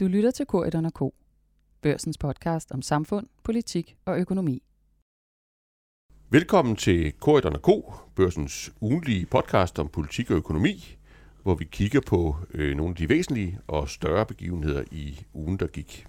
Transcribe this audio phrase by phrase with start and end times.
[0.00, 1.14] Du lytter til Korridon K.
[1.82, 4.62] Børsens podcast om samfund, politik og økonomi.
[6.30, 7.68] Velkommen til Korridon K,
[8.14, 10.96] børsens ugenlige podcast om politik og økonomi,
[11.42, 15.66] hvor vi kigger på øh, nogle af de væsentlige og større begivenheder i ugen, der
[15.66, 16.06] gik.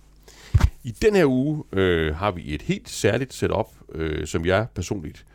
[0.84, 5.26] I den her uge øh, har vi et helt særligt setup, øh, som jeg personligt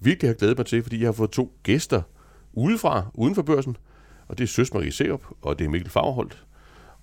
[0.00, 2.02] virkelig har glædet mig til, fordi jeg har fået to gæster
[2.52, 3.76] udefra, uden for børsen,
[4.28, 6.44] og det er Søs Marie Serup, og det er Mikkel Fagerholt.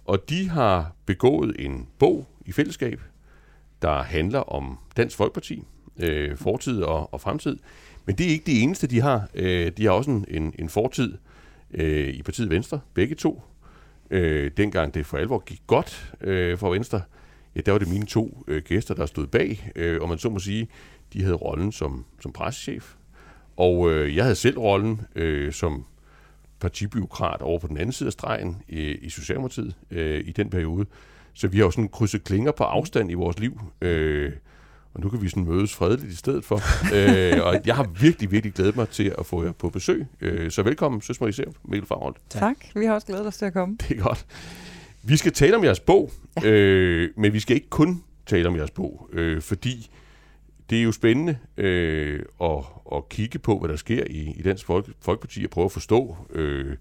[0.05, 3.01] Og de har begået en bog i fællesskab,
[3.81, 5.63] der handler om Dansk Folkeparti,
[5.97, 7.57] øh, fortid og, og fremtid.
[8.05, 9.29] Men det er ikke det eneste, de har.
[9.33, 11.17] Øh, de har også en, en, en fortid
[11.73, 13.41] øh, i partiet Venstre, begge to.
[14.11, 17.01] Øh, dengang det for alvor gik godt øh, for Venstre,
[17.55, 20.29] ja, der var det mine to øh, gæster, der stod bag, øh, og man så
[20.29, 20.67] må sige,
[21.13, 22.93] de havde rollen som, som pressechef.
[23.57, 25.85] Og øh, jeg havde selv rollen øh, som
[26.61, 30.85] partibyråkrat over på den anden side af stregen i, i Socialdemokratiet øh, i den periode.
[31.33, 33.61] Så vi har jo sådan krydset klinger på afstand i vores liv.
[33.81, 34.31] Øh,
[34.93, 36.55] og nu kan vi sådan mødes fredeligt i stedet for.
[36.95, 40.05] øh, og jeg har virkelig, virkelig glædet mig til at få jer på besøg.
[40.21, 42.15] Øh, så velkommen, Søs Marie Serup, Mikkel Faghold.
[42.29, 42.41] Tak.
[42.41, 42.55] tak.
[42.75, 43.77] Vi har også glædet os til at komme.
[43.81, 44.25] Det er godt.
[45.03, 46.11] Vi skal tale om jeres bog,
[46.43, 46.49] ja.
[46.49, 49.89] øh, men vi skal ikke kun tale om jeres bog, øh, fordi
[50.71, 52.63] det er jo spændende øh, at,
[52.95, 56.17] at kigge på, hvad der sker i, i Dansk Folk, Folkeparti, og prøve at forstå
[56.29, 56.75] øh,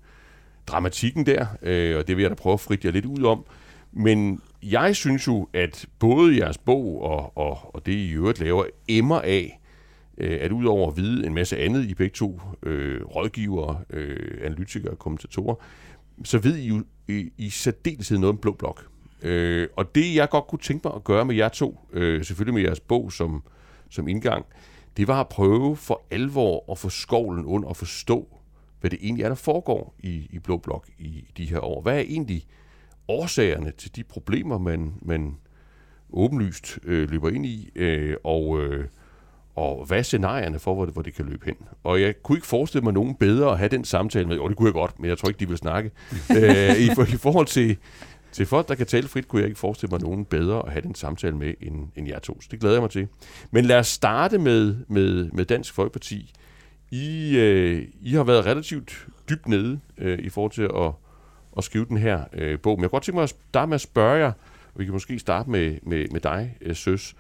[0.67, 3.45] dramatikken der, øh, og det vil jeg da prøve at frit jer lidt ud om.
[3.93, 8.65] Men jeg synes jo, at både jeres bog og, og, og det, I øvrigt laver,
[8.89, 9.61] emmer af,
[10.19, 14.91] øh, at udover at vide en masse andet, I begge to øh, rådgivere, øh, analytikere
[14.91, 15.55] og kommentatorer,
[16.25, 18.87] så ved I jo i, i særdeleshed noget om Blå Blok.
[19.23, 22.55] Øh, og det, jeg godt kunne tænke mig at gøre med jer to, øh, selvfølgelig
[22.55, 23.43] med jeres bog som,
[23.91, 24.47] som indgang,
[24.97, 28.29] det var at prøve for alvor at få skovlen under og forstå,
[28.81, 31.83] hvad det egentlig er, der foregår i, i Blå Blok i de her år.
[31.83, 32.47] Hvad er egentlig
[33.09, 35.37] årsagerne til de problemer, man, man
[36.13, 38.85] åbenlyst øh, løber ind i, øh, og, øh,
[39.55, 41.57] og hvad er scenarierne for, hvor det, hvor det kan løbe hen.
[41.85, 44.57] Og jeg kunne ikke forestille mig nogen bedre at have den samtale med, Jo, det
[44.57, 45.91] kunne jeg godt, men jeg tror ikke, de vil snakke.
[46.37, 47.77] øh, i, for, I forhold til,
[48.33, 50.83] til folk, der kan tale frit, kunne jeg ikke forestille mig nogen bedre at have
[50.83, 52.41] den samtale med end, end jer to.
[52.41, 53.09] Så det glæder jeg mig til.
[53.51, 56.33] Men lad os starte med, med, med Dansk Folkeparti.
[56.91, 60.93] I, øh, I har været relativt dybt nede øh, i forhold til at,
[61.57, 62.79] at skrive den her øh, bog.
[62.79, 64.33] Men jeg kunne godt tænke mig at starte med at spørge jer,
[64.75, 67.17] og vi kan måske starte med, med, med dig, øh, Søs.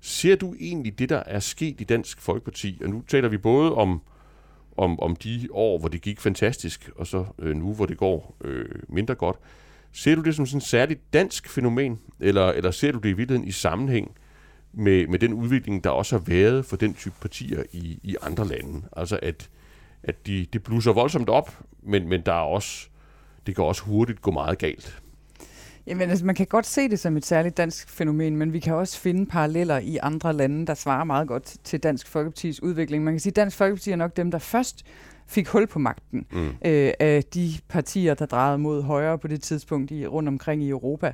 [0.00, 2.80] Ser du egentlig det, der er sket i Dansk Folkeparti?
[2.84, 4.00] Og nu taler vi både om,
[4.76, 8.36] om, om de år, hvor det gik fantastisk, og så øh, nu, hvor det går
[8.44, 9.36] øh, mindre godt.
[9.92, 13.12] Ser du det som sådan et særligt dansk fænomen, eller, eller ser du det i
[13.12, 14.16] virkeligheden i sammenhæng
[14.72, 18.48] med, med den udvikling, der også har været for den type partier i, i andre
[18.48, 18.82] lande?
[18.96, 19.50] Altså at,
[20.02, 22.88] at de, de blusser voldsomt op, men, men der er også,
[23.46, 25.01] det kan også hurtigt gå meget galt.
[25.86, 28.74] Jamen, altså, man kan godt se det som et særligt dansk fænomen, men vi kan
[28.74, 33.04] også finde paralleller i andre lande, der svarer meget godt til Dansk Folkepartis udvikling.
[33.04, 34.84] Man kan sige, at Dansk Folkeparti er nok dem, der først
[35.26, 36.46] fik hul på magten mm.
[36.46, 40.68] øh, af de partier, der drejede mod højre på det tidspunkt i, rundt omkring i
[40.68, 41.12] Europa.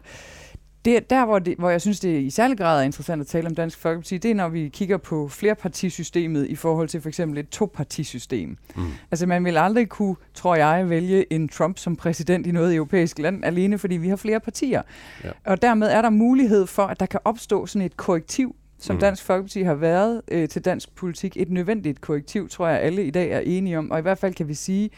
[0.85, 3.27] Det, der, hvor, det, hvor jeg synes, det er i særlig grad er interessant at
[3.27, 7.09] tale om Dansk Folkeparti, det er, når vi kigger på flerpartisystemet i forhold til for
[7.09, 8.57] eksempel et topartisystem.
[8.77, 8.83] Mm.
[9.11, 13.19] Altså, man vil aldrig kunne, tror jeg, vælge en Trump som præsident i noget europæisk
[13.19, 14.83] land, alene fordi vi har flere partier.
[15.25, 15.31] Ja.
[15.45, 19.01] Og dermed er der mulighed for, at der kan opstå sådan et korrektiv som mm.
[19.01, 23.11] Dansk Folkeparti har været øh, til dansk politik, et nødvendigt korrektiv, tror jeg alle i
[23.11, 23.91] dag er enige om.
[23.91, 24.91] Og i hvert fald kan vi sige,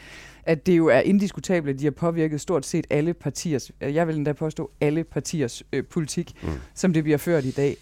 [0.43, 4.07] at det jo er indiskutabelt, at de har påvirket stort set alle partiers, øh, jeg
[4.07, 6.49] vil endda påstå alle partiers øh, politik, mm.
[6.73, 7.75] som det bliver ført i dag.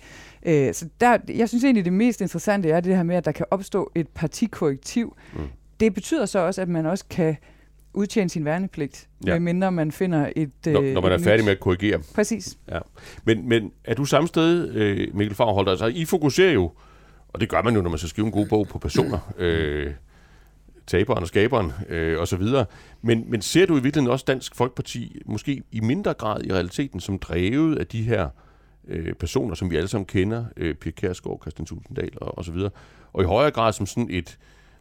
[0.46, 3.31] Øh, så der, jeg synes egentlig, det mest interessante er det her med, at der
[3.31, 5.16] kan opstå et partikorrektiv.
[5.34, 5.40] Mm.
[5.80, 7.36] Det betyder så også, at man også kan
[7.94, 9.34] udtjene sin værnepligt, ja.
[9.34, 10.52] medmindre man finder et...
[10.66, 11.46] Når, øh, når man er færdig nyt.
[11.46, 12.00] med at korrigere.
[12.16, 12.58] Præcis.
[12.72, 12.80] Ja.
[13.24, 15.70] Men, men er du samme sted, øh, Mikkel Fagholdt?
[15.70, 16.72] Altså, I fokuserer jo,
[17.30, 19.94] og det gør man jo, når man skal skrive en god bog på personer, øh,
[20.88, 22.44] taberen og skaberen øh, osv.
[23.02, 27.00] Men, men ser du i virkeligheden også Dansk Folkeparti, måske i mindre grad i realiteten,
[27.00, 28.30] som drevet af de her
[28.88, 32.52] øh, personer, som vi alle sammen kender, øh, Pia Kærsgaard, Christian Tulsendal og, og så
[32.52, 32.69] videre,
[33.13, 34.38] og i højere grad som sådan et,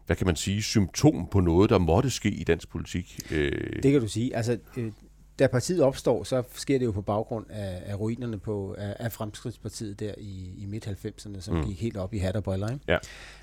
[0.09, 3.19] hvad kan man sige, symptom på noget, der måtte ske i dansk politik?
[3.31, 3.83] Øh.
[3.83, 4.35] Det kan du sige.
[4.35, 4.91] Altså, øh,
[5.39, 9.11] da partiet opstår, så sker det jo på baggrund af, af ruinerne på, af, af
[9.11, 11.65] Fremskridtspartiet der i, i midt-90'erne, som mm.
[11.65, 12.69] gik helt op i hat og briller.
[12.69, 12.99] Ikke?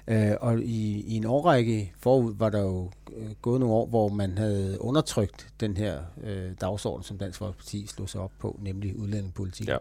[0.08, 0.30] Ja.
[0.30, 4.08] Øh, og i, i en årrække forud var der jo øh, gået nogle år, hvor
[4.08, 8.96] man havde undertrykt den her øh, dagsorden, som Dansk Folkeparti slog sig op på, nemlig
[8.96, 9.68] udlændingepolitik.
[9.68, 9.76] Ja.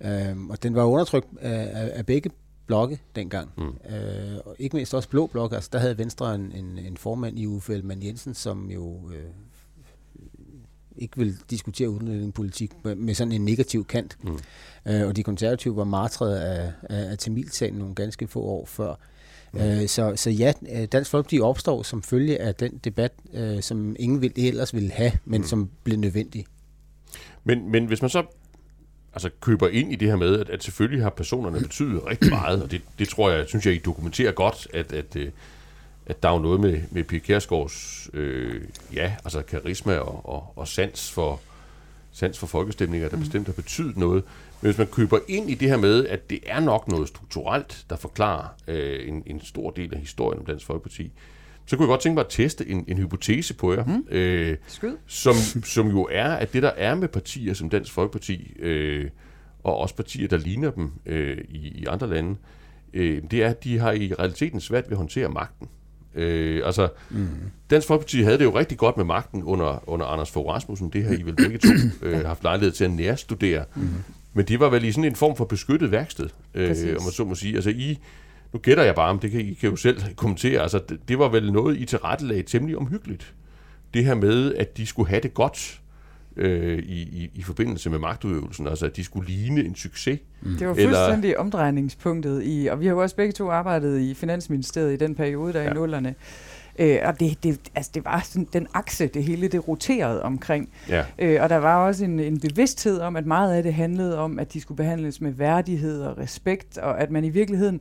[0.00, 2.30] Øhm, og den var undertrykt af, af, af begge
[2.68, 3.50] blokke dengang.
[3.56, 3.94] Mm.
[3.94, 5.56] Øh, og ikke mindst også blå blokke.
[5.56, 9.30] Altså, der havde Venstre en, en, en formand i Uffe Ellemann Jensen, som jo øh,
[10.96, 14.16] ikke vil diskutere udenrigspolitik med, med sådan en negativ kant.
[14.22, 14.38] Mm.
[14.86, 18.94] Øh, og de konservative var martret af, af, af Tamilsagen nogle ganske få år før.
[19.52, 19.60] Mm.
[19.60, 23.96] Øh, så, så ja, øh, Dansk Folkeparti opstår som følge af den debat, øh, som
[23.98, 25.46] ingen vil, ellers ville have, men mm.
[25.46, 26.46] som blev nødvendig.
[27.44, 28.22] Men, men hvis man så
[29.14, 32.62] altså køber ind i det her med, at, at selvfølgelig har personerne betydet rigtig meget,
[32.62, 35.30] og det, det tror jeg, synes jeg, I dokumenterer godt, at, at, øh,
[36.06, 38.62] at der er jo noget med, med Pia Kjærsgaards, øh,
[38.94, 41.40] ja, altså karisma og, og, og sans for,
[42.12, 43.22] sans for folkestemninger, der mm.
[43.22, 44.24] bestemt har betydet noget.
[44.60, 47.84] Men hvis man køber ind i det her med, at det er nok noget strukturelt,
[47.90, 51.12] der forklarer øh, en, en stor del af historien om Dansk Folkeparti,
[51.68, 54.04] så kunne jeg godt tænke mig at teste en, en hypotese på jer, mm.
[54.10, 54.56] øh,
[55.06, 55.34] som,
[55.64, 59.10] som jo er, at det der er med partier som Dansk Folkeparti, øh,
[59.64, 62.36] og også partier, der ligner dem øh, i, i andre lande,
[62.94, 65.68] øh, det er, at de har i realiteten svært ved at håndtere magten.
[66.14, 67.28] Øh, altså, mm.
[67.70, 70.90] Dansk Folkeparti havde det jo rigtig godt med magten under, under Anders Fogh Rasmussen.
[70.90, 71.68] Det har I vel begge to
[72.06, 73.64] øh, haft lejlighed til at nærstudere.
[73.76, 73.88] Mm.
[74.32, 77.24] Men det var vel i sådan en form for beskyttet værksted, øh, om man så
[77.24, 77.54] må sige.
[77.54, 77.98] Altså, I,
[78.52, 80.62] nu gætter jeg bare, om det kan I kan jo selv kommentere.
[80.62, 83.34] Altså, det, det var vel noget, I tilrettelagde temmelig omhyggeligt.
[83.94, 85.80] Det her med, at de skulle have det godt
[86.36, 90.18] øh, i, i, i forbindelse med magtudøvelsen, altså at de skulle ligne en succes.
[90.42, 90.56] Mm.
[90.58, 91.40] Det var fuldstændig eller...
[91.40, 95.52] omdrejningspunktet i, og vi har jo også begge to arbejdet i Finansministeriet i den periode,
[95.52, 95.70] der ja.
[95.70, 96.14] i nullerne.
[96.78, 100.70] Øh, og det, det, altså det var sådan den akse, det hele det roterede omkring.
[100.88, 101.04] Ja.
[101.18, 104.38] Øh, og der var også en, en bevidsthed om, at meget af det handlede om,
[104.38, 107.80] at de skulle behandles med værdighed og respekt, og at man i virkeligheden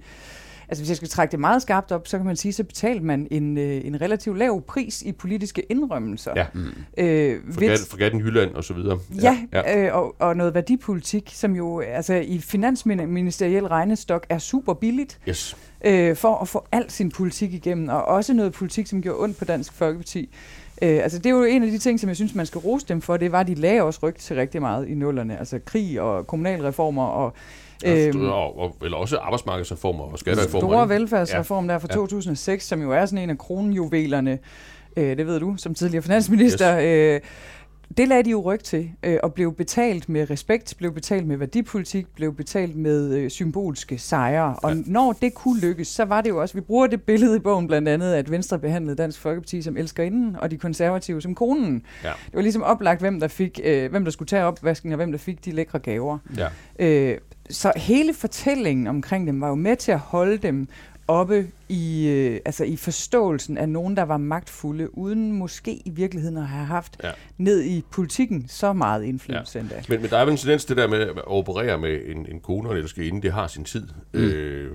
[0.70, 3.06] altså hvis jeg skal trække det meget skarpt op, så kan man sige, så betalte
[3.06, 6.32] man en, øh, en relativt lav pris i politiske indrømmelser.
[6.36, 6.46] Ja.
[6.54, 6.62] Mm.
[6.98, 7.42] Øh,
[7.90, 9.00] Fregatten Jylland og så videre.
[9.22, 9.86] Ja, ja.
[9.86, 15.20] Øh, og, og noget værdipolitik, som jo altså i finansministeriel regnestok er super billigt.
[15.30, 15.58] Yes.
[15.86, 19.38] Øh, for at få al sin politik igennem, og også noget politik, som gjorde ondt
[19.38, 20.30] på Dansk Folkeparti.
[20.82, 22.86] Øh, altså det er jo en af de ting, som jeg synes, man skal rose
[22.90, 25.40] dem for, det var, at de lagde også rygt til rigtig meget i nullerne.
[25.40, 27.34] Altså krig og kommunalreformer og
[27.86, 30.68] Øhm, og, og, eller også arbejdsmarkedsreformer og skattereformer.
[30.68, 31.74] Store velfærdsreform ja.
[31.74, 31.96] der fra ja.
[31.96, 34.40] 2006, som jo er sådan en af kronjuvelerne,
[34.98, 36.84] øh, det ved du, som tidligere finansminister, yes.
[36.84, 37.22] øh,
[37.98, 41.38] det lagde de jo ryg til, øh, og blev betalt med respekt, blev betalt med
[41.38, 44.56] værdipolitik, blev betalt med øh, symbolske sejre.
[44.64, 44.82] Og ja.
[44.86, 47.68] når det kunne lykkes, så var det jo også, vi bruger det billede i bogen
[47.68, 51.84] blandt andet, at Venstre behandlede Dansk Folkeparti som elskerinden, og de konservative som konen.
[52.04, 52.12] Ja.
[52.26, 55.12] Det var ligesom oplagt, hvem der, fik, øh, hvem der skulle tage opvasken, og hvem
[55.12, 56.18] der fik de lækre gaver.
[56.38, 56.48] Ja.
[56.80, 57.18] Øh,
[57.50, 60.68] så hele fortællingen omkring dem var jo med til at holde dem
[61.08, 66.38] oppe i, øh, altså i forståelsen af nogen, der var magtfulde, uden måske i virkeligheden
[66.38, 67.12] at have haft ja.
[67.38, 69.64] ned i politikken så meget indflydelse ja.
[69.64, 69.84] endda.
[69.90, 72.40] Men, men der er vel en tendens det der med at operere med en, en
[72.40, 73.88] kone eller skal inden det har sin tid.
[74.14, 74.20] Mm.
[74.20, 74.72] Øh,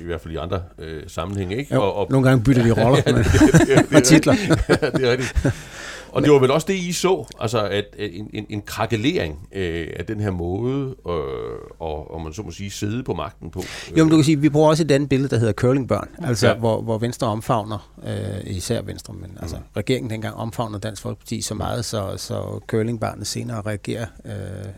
[0.00, 1.56] I hvert fald i andre øh, sammenhænge.
[1.56, 1.74] Ikke?
[1.74, 4.34] Jo, og, og, nogle gange bytter de roller ja, det, det, det, det, titler.
[4.34, 5.46] det er rigtigt.
[6.16, 9.88] Og det var vel også det, I så, altså at, en, en, en krakelering øh,
[9.96, 11.14] af den her måde, øh,
[11.78, 13.62] og, og man så må sige, sidde på magten på.
[13.96, 16.48] Jo, men du kan sige, vi bruger også et andet billede, der hedder curlingbørn, altså
[16.48, 16.54] ja.
[16.54, 19.38] hvor, hvor Venstre omfavner, øh, især Venstre, men mm.
[19.40, 24.32] altså regeringen dengang omfavner Dansk Folkeparti så meget, så, så curlingbørnene senere reagerer øh,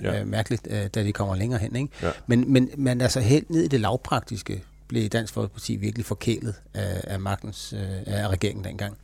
[0.05, 0.21] ja.
[0.21, 1.77] øh, mærkeligt, øh, da de kommer længere hen.
[1.77, 1.89] Ikke?
[2.03, 2.11] Ja.
[2.27, 7.01] Men, men, men altså helt ned i det lavpraktiske blev Dansk Folkeparti virkelig forkælet af,
[7.05, 8.97] af magtens, øh, af regeringen dengang.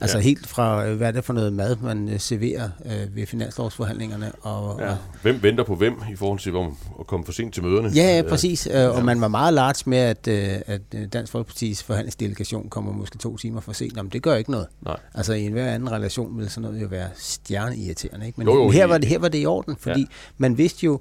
[0.00, 0.22] Altså ja.
[0.22, 4.32] helt fra, øh, hvad er det for noget mad, man øh, serverer øh, ved finanslovsforhandlingerne.
[4.40, 4.96] Og, ja.
[5.22, 7.90] Hvem venter på hvem i forhold til om, at komme for sent til møderne?
[7.94, 8.66] Ja, ja præcis.
[8.66, 8.88] Øh, ja.
[8.88, 13.60] Og man var meget large med, at, at Dansk Folkeparti's forhandlingsdelegation kommer måske to timer
[13.60, 13.96] for sent.
[13.96, 14.66] Jamen, det gør ikke noget.
[14.82, 14.96] Nej.
[15.14, 18.26] Altså i enhver anden relation vil sådan noget jo være stjerneirriterende.
[18.26, 18.40] Ikke?
[18.40, 20.06] Men jo, jo, her, var det, her var det i orden, fordi ja.
[20.38, 21.00] man vidste jo,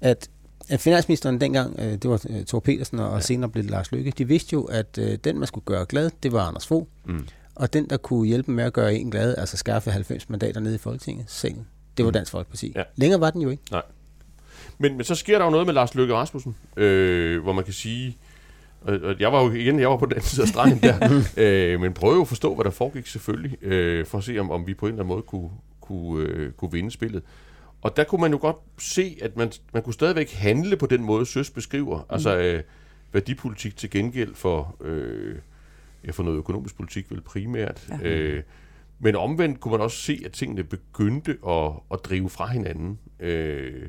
[0.00, 0.28] at
[0.76, 3.20] finansministeren dengang, det var Thor Petersen og ja.
[3.20, 6.32] senere blev det Lars Lykke, de vidste jo, at den man skulle gøre glad, det
[6.32, 6.86] var Anders Fogh.
[7.06, 7.26] Mm.
[7.58, 10.74] Og den, der kunne hjælpe med at gøre en glad, altså skaffe 90 mandater nede
[10.74, 12.12] i Folketinget, salen, det var mm.
[12.12, 12.72] Dansk Folkeparti.
[12.76, 12.82] Ja.
[12.96, 13.62] Længere var den jo ikke.
[13.70, 13.82] Nej.
[14.78, 17.72] Men, men så sker der jo noget med Lars Løkke Rasmussen, øh, hvor man kan
[17.72, 18.18] sige,
[18.80, 21.92] og, jeg var jo igen, jeg var på den side af stregen der, øh, men
[21.92, 24.74] prøvede jo at forstå, hvad der foregik selvfølgelig, øh, for at se, om, om vi
[24.74, 25.50] på en eller anden måde kunne,
[25.80, 27.22] kunne, øh, kunne vinde spillet.
[27.82, 31.02] Og der kunne man jo godt se, at man, man kunne stadigvæk handle på den
[31.02, 31.98] måde, Søs beskriver.
[31.98, 32.04] Mm.
[32.08, 32.62] Altså øh,
[33.12, 34.76] værdipolitik til gengæld for...
[34.80, 35.34] Øh,
[36.04, 37.88] ja, for noget økonomisk politik vel primært.
[38.02, 38.08] Ja.
[38.08, 38.42] Øh,
[38.98, 42.98] men omvendt kunne man også se, at tingene begyndte at, at drive fra hinanden.
[43.20, 43.88] Øh,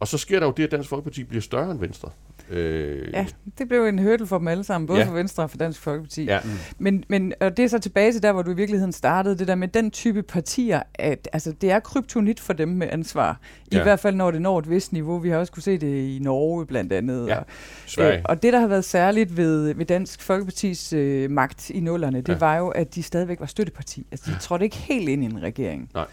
[0.00, 2.10] og så sker der jo det, at Dansk Folkeparti bliver større end Venstre.
[2.50, 3.26] Øh, ja,
[3.58, 5.06] det blev en hurdle for dem alle sammen, både ja.
[5.06, 6.24] for Venstre og for Dansk Folkeparti.
[6.24, 6.40] Ja.
[6.44, 6.50] Mm.
[6.78, 9.48] Men, men og det er så tilbage til der, hvor du i virkeligheden startede, det
[9.48, 13.40] der med den type partier, at altså, det er kryptonit for dem med ansvar.
[13.72, 13.82] I ja.
[13.82, 15.18] hvert fald, når det når et vist niveau.
[15.18, 17.28] Vi har også kunne se det i Norge blandt andet.
[17.28, 17.38] Ja.
[17.98, 21.80] Og, øh, og det, der har været særligt ved, ved Dansk Folkepartis øh, magt i
[21.80, 22.38] nullerne, det ja.
[22.38, 24.06] var jo, at de stadigvæk var støtteparti.
[24.10, 24.38] Altså, de ja.
[24.38, 25.90] trådte ikke helt ind i en regering.
[25.94, 26.06] Nej.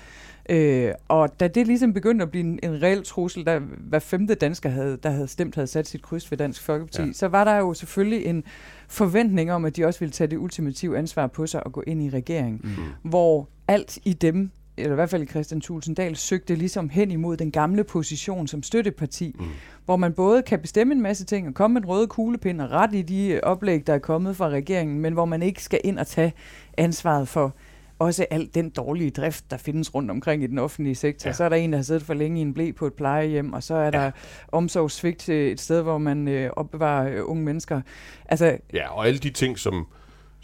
[0.49, 4.35] Øh, og da det ligesom begyndte at blive en, en reel trussel, der hver femte
[4.35, 7.13] dansker, havde, der havde stemt, havde sat sit kryds ved Dansk Folkeparti, ja.
[7.13, 8.43] så var der jo selvfølgelig en
[8.87, 12.03] forventning om, at de også ville tage det ultimative ansvar på sig og gå ind
[12.03, 13.09] i regeringen, mm.
[13.09, 17.51] hvor alt i dem eller i hvert fald Christian Tulsendal, søgte ligesom hen imod den
[17.51, 19.45] gamle position som støtteparti, mm.
[19.85, 22.71] hvor man både kan bestemme en masse ting og komme med en røde kuglepind og
[22.71, 25.99] ret i de oplæg, der er kommet fra regeringen, men hvor man ikke skal ind
[25.99, 26.33] og tage
[26.77, 27.55] ansvaret for
[27.99, 31.29] også al den dårlige drift, der findes rundt omkring i den offentlige sektor.
[31.29, 31.33] Ja.
[31.33, 33.53] Så er der en, der har siddet for længe i en blæ på et plejehjem,
[33.53, 34.11] og så er der ja.
[34.47, 37.81] omsorgssvigt til et sted, hvor man øh, opbevarer øh, unge mennesker.
[38.25, 39.87] Altså, ja, og alle de ting, som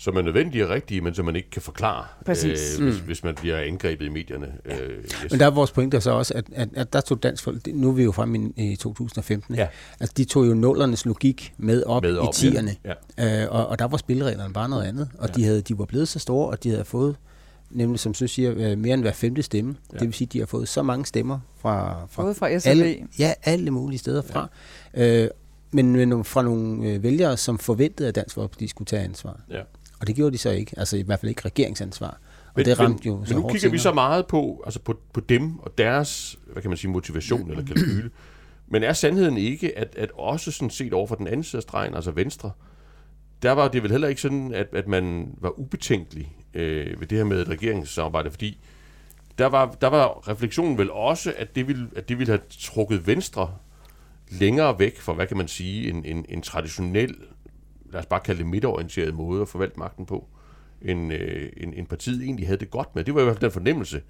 [0.02, 2.80] som er nødvendige og rigtige, men som man ikke kan forklare, Præcis.
[2.80, 3.06] Øh, hvis, mm.
[3.06, 4.48] hvis man bliver angrebet i medierne.
[4.66, 4.80] Ja.
[4.80, 5.32] Øh, yes.
[5.32, 7.90] Men der er vores pointe så også, at, at, at der tog dansk folk, nu
[7.90, 9.68] er vi jo frem i, i 2015, ja.
[10.00, 12.94] altså de tog jo nullernes logik med op, med op i tierne, ja.
[13.18, 13.44] Ja.
[13.44, 15.34] Øh, og, og der var spillereglerne bare noget andet, og ja.
[15.34, 17.16] de, havde, de var blevet så store, og de havde fået
[17.72, 19.76] nemlig som så siger, øh, mere end hver femte stemme.
[19.94, 19.98] Ja.
[19.98, 23.08] Det vil sige, at de har fået så mange stemmer fra, fra, Både fra alle,
[23.20, 24.50] ja, alle mulige steder fra.
[24.96, 25.24] Ja.
[25.24, 25.30] Øh,
[25.72, 29.40] men, men fra nogle øh, vælgere, som forventede, at Dansk Folkeparti skulle tage ansvar.
[29.50, 29.62] Ja.
[30.00, 30.74] Og det gjorde de så ikke.
[30.78, 32.08] Altså i hvert fald ikke regeringsansvar.
[32.08, 33.72] Og men, det ramte jo men, så men nu kigger senere.
[33.72, 37.50] vi så meget på, altså på, på dem og deres, hvad kan man sige, motivation
[37.52, 38.10] eller kalkyle.
[38.68, 41.64] Men er sandheden ikke, at, at også sådan set over for den anden side af
[41.64, 42.52] stregen, altså Venstre,
[43.42, 47.18] der var det vel heller ikke sådan, at, at man var ubetænkelig øh, ved det
[47.18, 48.58] her med et regeringssamarbejde, fordi
[49.38, 53.08] der var, der var refleksionen vel også, at det ville, at det ville have trukket
[53.08, 53.54] Venstre
[54.30, 57.16] længere væk fra, hvad kan man sige, en, en, en traditionel
[57.92, 60.28] lad os bare kalde det midtorienteret måde at forvalte magten på,
[60.82, 63.04] end, øh, en, en partiet egentlig havde det godt med.
[63.04, 64.02] Det var i hvert fald den fornemmelse,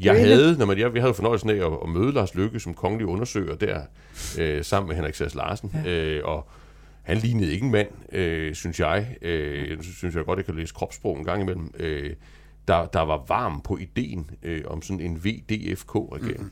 [0.00, 2.74] jeg havde, når man, jeg, vi havde fornøjelsen af at, at møde Lars Lykke som
[2.74, 3.80] kongelig undersøger der,
[4.38, 5.90] øh, sammen med Henrik Sass Larsen, ja.
[5.90, 6.48] øh, og
[7.02, 10.74] han lignede ikke en mand, øh, synes jeg, øh, synes jeg godt, jeg kan læse
[10.74, 12.14] kropssprog en gang imellem, øh,
[12.68, 16.40] der, der var varm på ideen øh, om sådan en VDFK-regering.
[16.40, 16.50] Mm-hmm.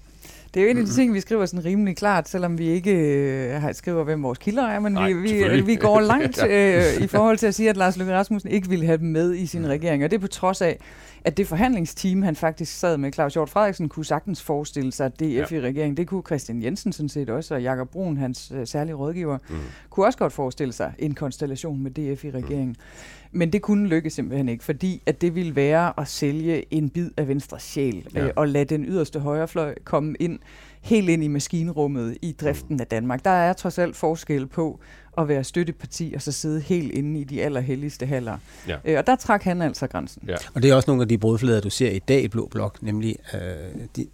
[0.54, 2.92] Det er jo en af de ting, vi skriver sådan rimelig klart, selvom vi ikke
[2.92, 7.06] øh, skriver, hvem vores kilder er, men Nej, vi, vi, vi går langt øh, i
[7.06, 9.62] forhold til at sige, at Lars Løkke Rasmussen ikke ville have dem med i sin
[9.62, 9.68] mm.
[9.68, 10.78] regering, og det er på trods af,
[11.24, 15.22] at det forhandlingsteam, han faktisk sad med, Claus Hjort Frederiksen, kunne sagtens forestille sig, DF
[15.22, 15.56] ja.
[15.56, 18.94] i regeringen, det kunne Christian Jensen sådan set også, og Jakob Brun, hans øh, særlige
[18.94, 19.56] rådgiver, mm.
[19.90, 22.68] kunne også godt forestille sig en konstellation med DF i regeringen.
[22.68, 22.76] Mm.
[23.32, 27.10] Men det kunne lykkes simpelthen ikke, fordi at det ville være at sælge en bid
[27.16, 28.24] af Venstres sjæl, ja.
[28.24, 30.38] øh, og lade den yderste højrefløj komme ind
[30.80, 33.24] helt ind i maskinrummet i driften af Danmark.
[33.24, 34.80] Der er trods alt forskel på
[35.18, 38.38] at være støtteparti og så sidde helt inde i de allerhelligste haller.
[38.68, 38.76] Ja.
[38.84, 40.22] Øh, og der trak han altså grænsen.
[40.28, 40.36] Ja.
[40.54, 42.82] Og det er også nogle af de brudflader, du ser i dag i Blå Blok,
[42.82, 43.40] nemlig øh,
[43.96, 44.06] de,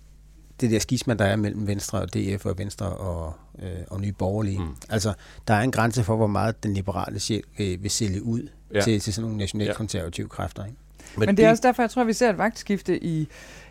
[0.61, 4.13] det der skisma, der er mellem Venstre og DF og Venstre og, øh, og Nye
[4.13, 4.59] Borgerlige.
[4.59, 4.77] Mm.
[4.89, 5.13] Altså,
[5.49, 8.81] der er en grænse for, hvor meget den liberale sjæl vil, vil sælge ud ja.
[8.81, 10.29] til, til sådan nogle nationalkonservative ja.
[10.29, 10.65] kræfter.
[10.65, 10.77] Ikke?
[11.17, 13.29] Men, Men det er også derfor, jeg tror, at vi ser et vagtskifte i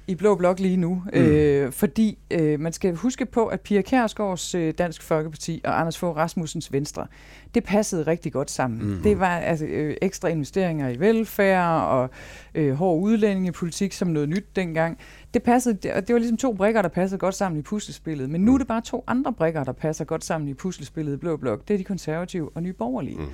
[0.07, 1.03] i Blå Blok lige nu.
[1.13, 1.19] Mm.
[1.19, 5.97] Øh, fordi øh, man skal huske på, at Pia Kærsgaards øh, Dansk Folkeparti og Anders
[5.97, 7.07] Fogh Rasmussens Venstre,
[7.55, 8.89] det passede rigtig godt sammen.
[8.89, 9.03] Mm.
[9.03, 12.09] Det var altså, øh, ekstra investeringer i velfærd og
[12.55, 14.97] øh, hård udlændingepolitik som noget nyt dengang.
[15.33, 18.29] Det, passede, det, det var ligesom to brikker, der passede godt sammen i puslespillet.
[18.29, 18.59] Men nu er mm.
[18.59, 21.67] det bare to andre brikker, der passer godt sammen i puslespillet i Blå Blok.
[21.67, 23.17] Det er de konservative og nye borgerlige.
[23.17, 23.27] Mm.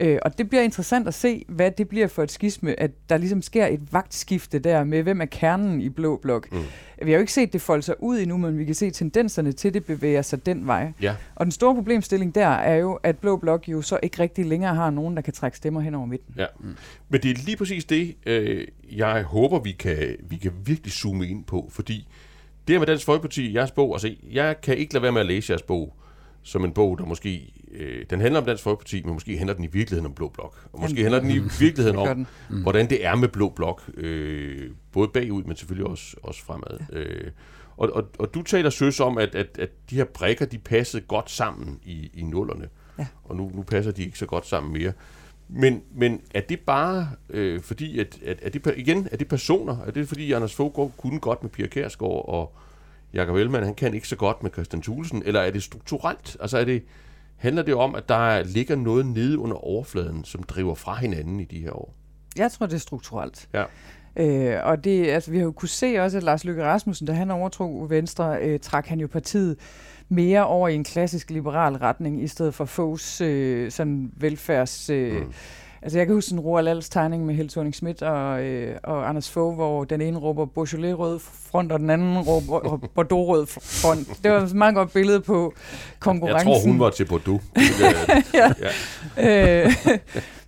[0.00, 3.16] Øh, og det bliver interessant at se, hvad det bliver for et skisme, at der
[3.16, 6.52] ligesom sker et vagtskifte der med, hvem er kernen i Blå Blok.
[6.52, 6.58] Mm.
[7.02, 9.52] Vi har jo ikke set det folde sig ud endnu, men vi kan se tendenserne
[9.52, 10.92] til, det bevæger sig den vej.
[11.02, 11.16] Ja.
[11.34, 14.74] Og den store problemstilling der er jo, at Blå Blok jo så ikke rigtig længere
[14.74, 16.34] har nogen, der kan trække stemmer hen over midten.
[16.38, 16.46] Ja.
[16.60, 16.76] Mm.
[17.08, 21.28] Men det er lige præcis det, øh, jeg håber, vi kan, vi kan virkelig zoome
[21.28, 22.08] ind på, fordi
[22.66, 25.26] det her med Dansk Folkeparti, jeres bog, altså jeg kan ikke lade være med at
[25.26, 25.96] læse jeres bog,
[26.46, 27.52] som en bog, der måske...
[27.70, 30.68] Øh, den handler om Dansk Folkeparti, men måske handler den i virkeligheden om Blå Blok.
[30.72, 32.62] Og måske handler den i virkeligheden om, mm.
[32.62, 33.82] hvordan det er med Blå Blok.
[33.94, 36.78] Øh, både bagud, men selvfølgelig også, også fremad.
[36.92, 36.98] Ja.
[36.98, 37.30] Øh,
[37.76, 41.02] og, og, og du taler søs om, at, at, at de her brækker, de passede
[41.08, 42.68] godt sammen i, i nullerne.
[42.98, 43.06] Ja.
[43.24, 44.92] Og nu, nu passer de ikke så godt sammen mere.
[45.48, 49.78] Men, men er det bare øh, fordi, at, at, at det, igen, er det personer?
[49.86, 52.56] Er det fordi, Anders Fogh kunne godt med Pia Kærsgaard og
[53.16, 56.36] Jakob Ellemann, han kan ikke så godt med Christian Thulesen, eller er det strukturelt?
[56.40, 56.82] Altså er det,
[57.36, 61.44] handler det om, at der ligger noget nede under overfladen, som driver fra hinanden i
[61.44, 61.94] de her år?
[62.36, 63.48] Jeg tror, det er strukturelt.
[63.54, 63.64] Ja.
[64.16, 67.12] Øh, og det, altså, vi har jo kunne se også, at Lars Løkke Rasmussen, da
[67.12, 69.56] han overtog Venstre, øh, trak han jo partiet
[70.08, 74.90] mere over i en klassisk liberal retning, i stedet for Foghs øh, sådan velfærds...
[74.90, 75.32] Øh, mm
[75.86, 79.08] Altså jeg kan huske en Roald Alls tegning med Helle thorning Schmidt og, øh, og
[79.08, 83.46] Anders Fogh, hvor den ene råber Beaujolais rød front, og den anden råber Bordeaux rød
[83.46, 84.24] front.
[84.24, 85.54] Det var et meget godt billede på
[85.98, 86.48] konkurrencen.
[86.48, 87.42] Jeg tror, hun var til Bordeaux.
[88.34, 88.52] ja.
[89.16, 89.64] ja.
[89.64, 89.72] Øh,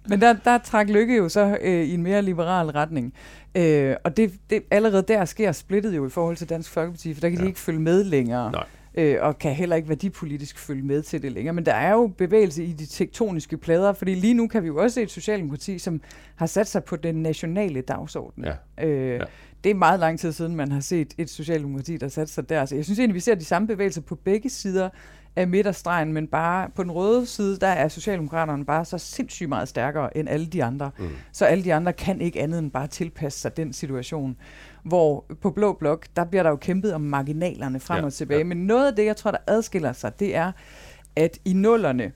[0.09, 3.12] Men der, der trak Lykke jo så øh, i en mere liberal retning.
[3.54, 7.21] Øh, og det, det, allerede der sker splittet jo i forhold til Dansk Folkeparti, for
[7.21, 7.45] der kan ja.
[7.45, 8.52] de ikke følge med længere.
[8.52, 8.64] Nej
[8.99, 11.55] øh, og kan heller ikke værdipolitisk følge med til det længere.
[11.55, 14.76] Men der er jo bevægelse i de tektoniske plader, fordi lige nu kan vi jo
[14.76, 16.00] også se et socialdemokrati, som
[16.37, 18.45] har sat sig på den nationale dagsorden.
[18.45, 18.87] Ja.
[18.87, 19.25] Øh, ja.
[19.64, 22.64] Det er meget lang tid siden, man har set et socialdemokrati, der sat sig der.
[22.64, 24.88] Så jeg synes egentlig, vi ser de samme bevægelser på begge sider
[25.37, 29.69] af midterstregen, men bare på den røde side, der er Socialdemokraterne bare så sindssygt meget
[29.69, 30.90] stærkere end alle de andre.
[30.99, 31.09] Mm.
[31.33, 34.37] Så alle de andre kan ikke andet end bare tilpasse sig den situation
[34.88, 38.38] hvor på Blå Blok, der bliver der jo kæmpet om marginalerne frem ja, og tilbage.
[38.38, 38.45] Ja.
[38.45, 40.52] Men noget af det, jeg tror, der adskiller sig, det er,
[41.16, 42.12] at i nullerne,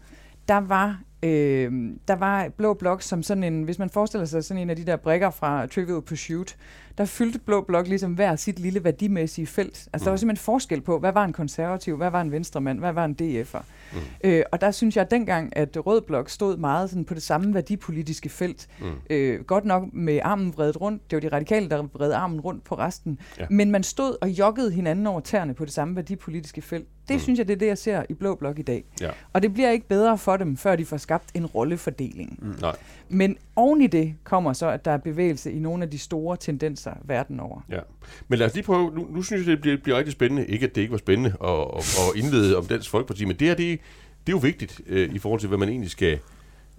[0.48, 1.72] der var Øh,
[2.08, 4.86] der var Blå Blok som sådan en, hvis man forestiller sig sådan en af de
[4.86, 6.56] der brækker fra Trivial Pursuit,
[6.98, 9.68] der fyldte Blå Blok ligesom hver sit lille værdimæssige felt.
[9.68, 9.98] Altså mm.
[9.98, 10.18] der var mm.
[10.18, 13.62] simpelthen forskel på, hvad var en konservativ, hvad var en venstremand, hvad var en DF'er.
[13.92, 13.98] Mm.
[14.24, 17.54] Øh, og der synes jeg dengang, at Rød Blok stod meget sådan på det samme
[17.54, 18.68] værdipolitiske felt.
[18.80, 18.86] Mm.
[19.10, 21.10] Øh, godt nok med armen vredet rundt.
[21.10, 23.18] Det var de radikale, der vred armen rundt på resten.
[23.38, 23.46] Ja.
[23.50, 26.88] Men man stod og joggede hinanden over tæerne på det samme værdipolitiske felt.
[27.08, 27.20] Det mm.
[27.20, 28.84] synes jeg, det er det, jeg ser i Blå Blok i dag.
[29.00, 29.10] Ja.
[29.32, 32.38] Og det bliver ikke bedre for dem, før de får skabt en rollefordeling.
[32.42, 32.54] Mm.
[32.60, 32.76] Nej.
[33.08, 36.36] Men oven i det kommer så, at der er bevægelse i nogle af de store
[36.36, 37.60] tendenser verden over.
[37.70, 37.80] Ja.
[38.28, 40.46] Men lad os lige prøve, nu, nu synes jeg, det bliver, bliver rigtig spændende.
[40.46, 43.48] Ikke, at det ikke var spændende at, at, at indlede om Dansk Folkeparti, men det
[43.48, 43.80] her, det,
[44.26, 46.18] det er jo vigtigt øh, i forhold til, hvad man egentlig skal,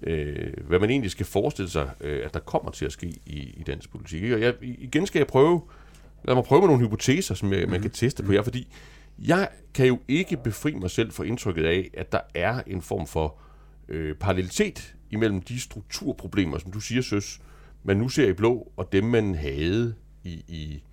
[0.04, 3.40] øh, hvad man egentlig skal forestille sig, øh, at der kommer til at ske i,
[3.58, 4.32] i dansk politik.
[4.32, 5.62] Og jeg, igen skal jeg prøve,
[6.24, 7.82] lad mig prøve med nogle hypoteser, som jeg, man mhm.
[7.82, 8.68] kan teste på jer, fordi
[9.20, 13.08] jeg kan jo ikke befri mig selv for indtrykket af, at der er en form
[13.08, 13.53] for øh,
[14.20, 17.42] parallelitet imellem de strukturproblemer, som du siger, søs,
[17.84, 20.84] man nu ser i blå, og dem, man havde i, i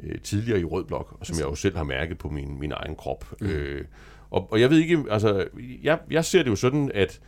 [0.00, 2.72] øh, tidligere i rød blok, og som jeg jo selv har mærket på min, min
[2.72, 3.34] egen krop.
[3.40, 3.46] Mm.
[3.46, 3.84] Øh,
[4.30, 5.48] og, og jeg ved ikke, altså,
[5.82, 7.20] jeg, jeg ser det jo sådan, at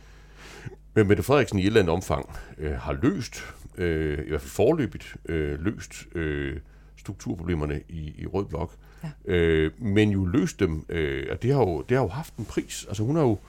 [0.95, 3.43] Mette Frederiksen i et eller andet omfang øh, har løst,
[3.77, 6.57] øh, i hvert fald forløbigt øh, løst øh,
[6.97, 9.33] strukturproblemerne i, i rød blok, ja.
[9.33, 12.45] øh, men jo løst dem, øh, og det har, jo, det har jo haft en
[12.45, 12.85] pris.
[12.87, 13.39] Altså hun har jo,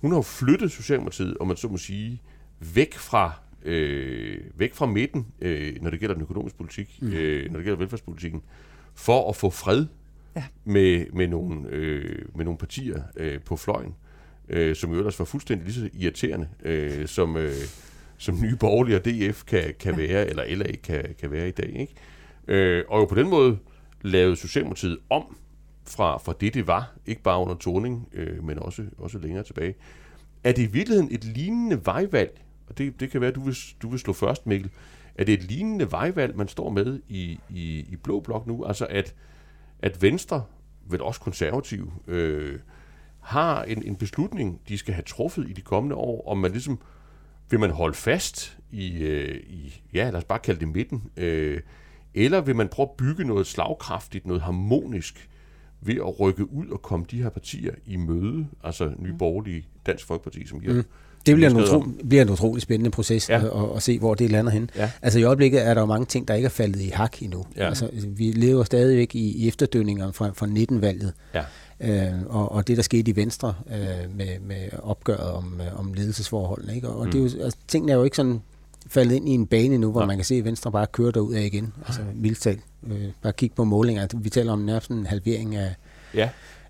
[0.00, 2.22] hun har jo flyttet Socialdemokratiet, om man så må sige,
[2.74, 7.12] væk fra øh, væk fra midten, øh, når det gælder den økonomiske politik, mm.
[7.12, 8.42] øh, når det gælder velfærdspolitikken,
[8.94, 9.86] for at få fred
[10.36, 10.44] ja.
[10.64, 13.94] med, med, nogle, øh, med nogle partier øh, på fløjen,
[14.48, 17.52] øh, som jo ellers var fuldstændig lige så irriterende, øh, som, øh,
[18.18, 20.06] som Nye Borgerlige og DF kan, kan ja.
[20.06, 21.76] være, eller LA kan, kan være i dag.
[21.80, 21.94] Ikke?
[22.48, 23.58] Øh, og jo på den måde
[24.02, 25.36] lavede Socialdemokratiet om
[25.90, 29.74] fra, fra det, det var, ikke bare under toning, øh, men også, også længere tilbage.
[30.44, 33.56] Er det i virkeligheden et lignende vejvalg, og det, det kan være, at du vil,
[33.82, 34.70] du vil slå først, Mikkel,
[35.14, 38.64] er det et lignende vejvalg, man står med i, i, i Blå Blok nu?
[38.64, 39.14] Altså at,
[39.78, 40.44] at Venstre,
[40.86, 42.58] vel også konservativ, øh,
[43.20, 46.78] har en, en beslutning, de skal have truffet i de kommende år, om man ligesom,
[47.50, 51.60] vil man holde fast i, øh, i ja, lad os bare kalde det midten, øh,
[52.14, 55.28] eller vil man prøve at bygge noget slagkraftigt, noget harmonisk,
[55.80, 60.06] ved at rykke ud og komme de her partier i møde, altså Nye Borgerlige, Dansk
[60.06, 60.84] Folkeparti, som giver mm.
[61.26, 63.44] Det bliver en, utro, bliver en utrolig spændende proces ja.
[63.44, 64.70] at, at se, hvor det lander hen.
[64.76, 64.90] Ja.
[65.02, 67.46] Altså i øjeblikket er der jo mange ting, der ikke er faldet i hak endnu.
[67.56, 67.66] Ja.
[67.66, 71.12] Altså, vi lever stadigvæk i, i efterdønninger fra, fra 19-valget.
[71.34, 71.44] Ja.
[71.80, 75.92] Øh, og, og det, der skete i Venstre øh, med, med opgøret om, øh, om
[75.92, 76.74] ledelsesforholdene.
[76.74, 76.88] Ikke?
[76.88, 77.12] Og, og mm.
[77.12, 78.42] det er jo, altså, tingene er jo ikke sådan
[78.88, 80.06] faldet ind i en bane nu, hvor ja.
[80.06, 81.72] man kan se, at Venstre bare kører derud af igen.
[81.86, 82.60] Altså mildt talt.
[82.86, 84.06] Øh, bare kig på målinger.
[84.14, 85.74] Vi taler om nærmest en halvering af,
[86.14, 86.28] ja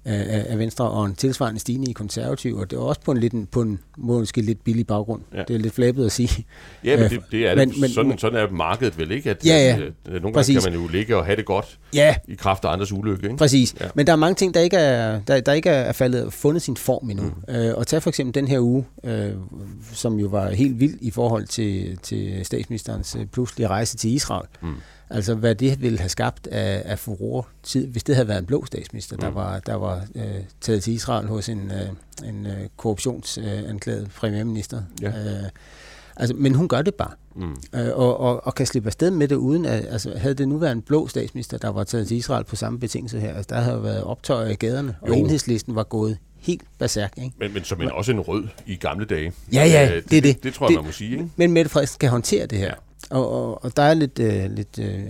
[0.09, 3.19] af, af Venstre, og en tilsvarende stigning i konservativ, og det er også på en,
[3.19, 5.23] lidt, på en måske lidt billig baggrund.
[5.35, 5.43] Ja.
[5.49, 6.47] Det er lidt flabet at sige.
[6.85, 7.81] Ja, men det, det er men, det.
[7.81, 9.77] Men, sådan, sådan er markedet vel ikke, at, ja, ja.
[9.77, 12.15] at, at nogle gange kan man jo ligge og have det godt ja.
[12.29, 13.25] i kraft af andres ulykke.
[13.25, 13.37] Ikke?
[13.37, 13.89] Præcis, ja.
[13.95, 16.77] men der er mange ting, der ikke er, der, der ikke er faldet, fundet sin
[16.77, 17.25] form endnu.
[17.25, 17.55] Mm.
[17.55, 19.31] Øh, og tag for eksempel den her uge, øh,
[19.93, 24.47] som jo var helt vild i forhold til, til statsministerens øh, pludselige rejse til Israel.
[24.63, 24.75] Mm
[25.11, 28.47] Altså, hvad det ville have skabt af, af furore, tid, hvis det havde været en
[28.47, 29.21] blå statsminister, mm.
[29.21, 30.23] der var, der var øh,
[30.61, 34.83] taget til Israel hos en, øh, en øh, korruptionsanklaget øh, premierminister.
[35.03, 35.09] Ja.
[35.09, 35.49] Øh,
[36.17, 37.11] altså, men hun gør det bare.
[37.37, 37.57] Mm.
[37.75, 40.59] Øh, og, og, og kan slippe afsted med det uden at, altså havde det nu
[40.59, 43.61] været en blå statsminister, der var taget til Israel på samme betingelser her, altså der
[43.61, 45.13] havde været optøjer i gaderne, jo.
[45.13, 47.13] og enhedslisten var gået helt berserk.
[47.17, 47.37] Ikke?
[47.39, 49.33] Men, men som en, også en rød i gamle dage.
[49.53, 50.35] Ja, ja, det, det er det.
[50.37, 51.11] Det, det tror jeg, det, man må sige.
[51.11, 51.29] Ikke?
[51.37, 52.67] Men Mette Frederiksen kan håndtere det her.
[52.67, 52.73] Ja.
[53.11, 55.05] Og, og, og der er lidt, øh, lidt øh,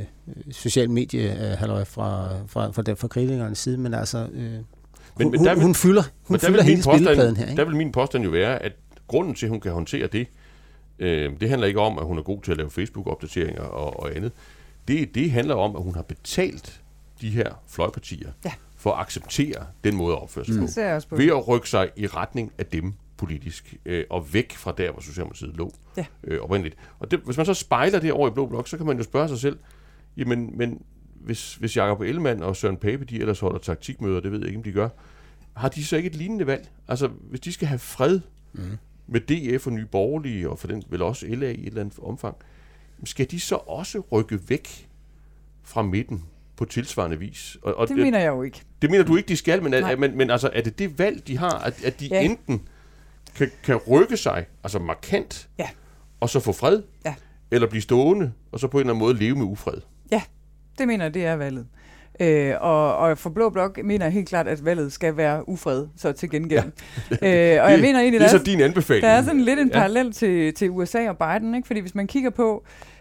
[0.51, 4.63] social medie øh, fra, fra, fra, fra kritikernes side, men altså, øh, men,
[5.23, 7.47] hun, men der vil, hun fylder, hun fylder hele spillepladen her.
[7.47, 7.57] Ikke?
[7.57, 8.73] Der vil min påstand jo være, at
[9.07, 10.27] grunden til, at hun kan håndtere det,
[10.99, 14.17] øh, det handler ikke om, at hun er god til at lave Facebook-opdateringer og, og
[14.17, 14.33] andet.
[14.89, 16.81] Det, det handler om, at hun har betalt
[17.21, 18.53] de her fløjpartier ja.
[18.77, 20.69] for at acceptere den måde at opføre sig mm.
[21.09, 21.17] på.
[21.17, 22.95] Ved at rykke sig i retning af dem.
[23.19, 26.07] Politisk, øh, og væk fra der, hvor Socialdemokratiet lå ja.
[26.25, 26.77] øh, oprindeligt.
[26.99, 29.03] Og det, hvis man så spejler det over i Blå Blok, så kan man jo
[29.03, 29.59] spørge sig selv,
[30.17, 30.83] jamen, men
[31.15, 34.59] hvis, hvis Jacob Ellemann og Søren Pape, de ellers holder taktikmøder, det ved jeg ikke,
[34.59, 34.89] om de gør,
[35.57, 36.69] har de så ikke et lignende valg?
[36.89, 38.21] Altså, hvis de skal have fred
[38.53, 38.79] mm.
[39.07, 41.99] med DF og Nye Borgerlige, og for den vel også LA i et eller andet
[41.99, 42.37] omfang,
[43.05, 44.89] skal de så også rykke væk
[45.63, 46.25] fra midten
[46.57, 47.57] på tilsvarende vis?
[47.63, 48.63] Og, og det, mener jeg jo ikke.
[48.83, 51.27] Det mener du ikke, de skal, men, er, men, men altså, er det det valg,
[51.27, 52.21] de har, at, at de ja.
[52.21, 52.69] enten
[53.37, 55.69] kan, kan rykke sig, altså markant, ja.
[56.21, 57.15] og så få fred, ja.
[57.51, 59.81] eller blive stående, og så på en eller anden måde leve med ufred?
[60.11, 60.23] Ja,
[60.79, 61.67] det mener jeg, det er valget.
[62.21, 65.87] Øh, og, og for Blå Blok mener jeg helt klart, at valget skal være ufred,
[65.97, 66.73] så til gengæld.
[67.23, 67.57] Ja.
[67.59, 69.03] øh, og jeg mener egentlig, det er så din anbefaling.
[69.03, 70.13] Der er sådan lidt en parallel ja.
[70.13, 71.67] til, til USA og Biden, ikke?
[71.67, 72.98] fordi hvis man kigger på, øh,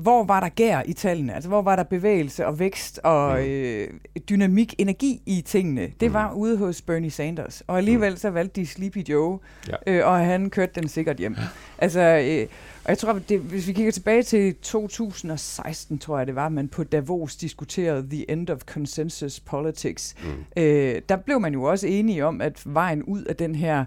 [0.00, 3.44] hvor var der gær i tallene, altså hvor var der bevægelse og vækst og mm.
[3.44, 3.88] øh,
[4.28, 6.14] dynamik, energi i tingene, det mm.
[6.14, 7.62] var ude hos Bernie Sanders.
[7.66, 9.38] Og alligevel så valgte de Sleepy Joe,
[9.68, 9.74] ja.
[9.86, 11.36] øh, og han kørte den sikkert hjem.
[11.78, 12.00] Altså...
[12.00, 12.46] Øh,
[12.84, 16.68] og jeg tror, det, hvis vi kigger tilbage til 2016, tror jeg det var, man
[16.68, 20.14] på Davos diskuterede The End of Consensus Politics.
[20.24, 20.62] Mm.
[20.62, 23.84] Øh, der blev man jo også enige om, at vejen ud af den her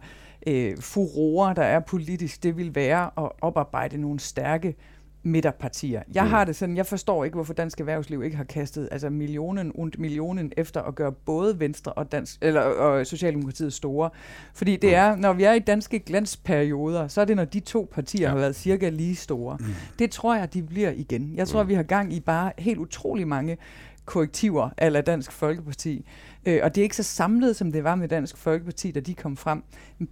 [0.48, 4.76] øh, furore, der er politisk, det vil være at oparbejde nogle stærke
[5.24, 6.02] midterpartier.
[6.14, 6.30] Jeg mm.
[6.30, 9.92] har det sådan, jeg forstår ikke, hvorfor dansk erhvervsliv ikke har kastet altså millionen und
[9.98, 14.10] millionen efter at gøre både Venstre og, dansk, eller, og Socialdemokratiet store.
[14.54, 14.96] Fordi det mm.
[14.96, 18.30] er, når vi er i danske glansperioder, så er det, når de to partier ja.
[18.30, 19.58] har været cirka lige store.
[19.60, 19.66] Mm.
[20.00, 21.34] Det tror jeg, de bliver igen.
[21.36, 21.70] Jeg tror, mm.
[21.70, 23.58] vi har gang i bare helt utrolig mange
[24.06, 26.06] korrektiver ala Dansk Folkeparti.
[26.46, 29.14] Øh, og det er ikke så samlet, som det var med Dansk Folkeparti, da de
[29.14, 29.64] kom frem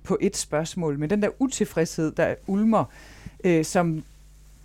[0.04, 1.00] på et spørgsmål.
[1.00, 2.86] Men den der utilfredshed, der ulmer,
[3.44, 4.04] øh, som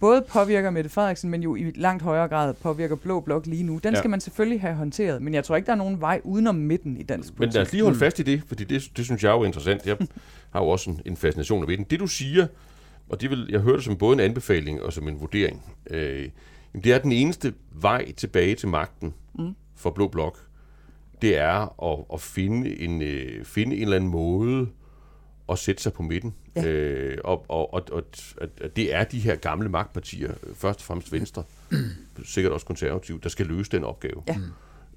[0.01, 3.81] både påvirker Mette Frederiksen, men jo i langt højere grad påvirker Blå Blok lige nu.
[3.83, 3.99] Den ja.
[3.99, 6.97] skal man selvfølgelig have håndteret, men jeg tror ikke, der er nogen vej udenom midten
[6.97, 7.55] i dansk politik.
[7.55, 9.45] Men lad os lige holde fast i det, fordi det, det synes jeg er jo
[9.45, 9.87] interessant.
[9.87, 9.97] Jeg
[10.53, 11.91] har jo også en, en fascination af det.
[11.91, 12.47] Det du siger,
[13.09, 16.29] og det vil jeg høre det som både en anbefaling og som en vurdering, øh,
[16.75, 19.55] det er den eneste vej tilbage til magten mm.
[19.75, 20.39] for Blå Blok,
[21.23, 24.69] det er at, at finde, en, øh, finde en eller anden måde
[25.49, 26.35] at sætte sig på midten.
[26.57, 26.65] Ja.
[26.65, 28.03] Øh, og, og, og, og
[28.41, 31.43] at det er de her gamle magtpartier, først og fremmest Venstre,
[32.25, 34.23] sikkert også konservativ, der skal løse den opgave.
[34.29, 34.37] Ja.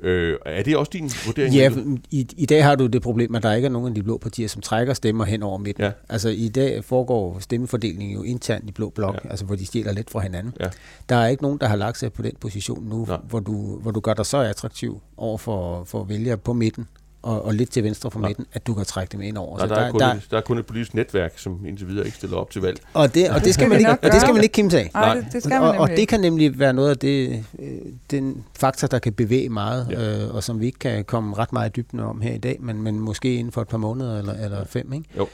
[0.01, 1.55] Øh, er det også din vurdering?
[1.55, 1.71] Ja,
[2.11, 4.17] i, i dag har du det problem, at der ikke er nogen af de blå
[4.17, 5.83] partier, som trækker stemmer hen over midten.
[5.83, 5.91] Ja.
[6.09, 9.29] Altså i dag foregår stemmefordelingen jo internt i blå blok, ja.
[9.29, 10.53] altså hvor de stjæler lidt fra hinanden.
[10.59, 10.69] Ja.
[11.09, 13.91] Der er ikke nogen, der har lagt sig på den position nu, hvor du, hvor
[13.91, 16.87] du gør dig så attraktiv over for, for vælgere på midten,
[17.21, 19.57] og, og lidt til venstre for midten, at du kan trække dem ind over.
[19.57, 21.87] Nej, så der, der, er kun, der, der er kun et politisk netværk, som indtil
[21.87, 22.79] videre ikke stiller op til valg.
[22.93, 24.89] Og det, og det, skal, man ikke, og det skal man ikke kimse af.
[24.93, 27.67] Nej, det, det skal man og, og det kan nemlig være noget af det, øh,
[28.11, 30.23] den faktor, der kan bevæge meget, ja.
[30.23, 32.57] øh, og som vi ikke kan komme ret meget i dybden om her i dag,
[32.59, 34.93] men, men måske inden for et par måneder eller, eller fem.
[34.93, 35.05] Ikke?
[35.17, 35.27] Jo.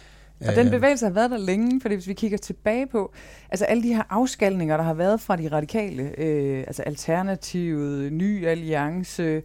[0.48, 3.14] Og den bevægelse har været der længe, fordi hvis vi kigger tilbage på,
[3.50, 8.48] altså alle de her afskalninger, der har været fra de radikale, øh, altså Alternativet, Ny
[8.48, 9.42] Alliance,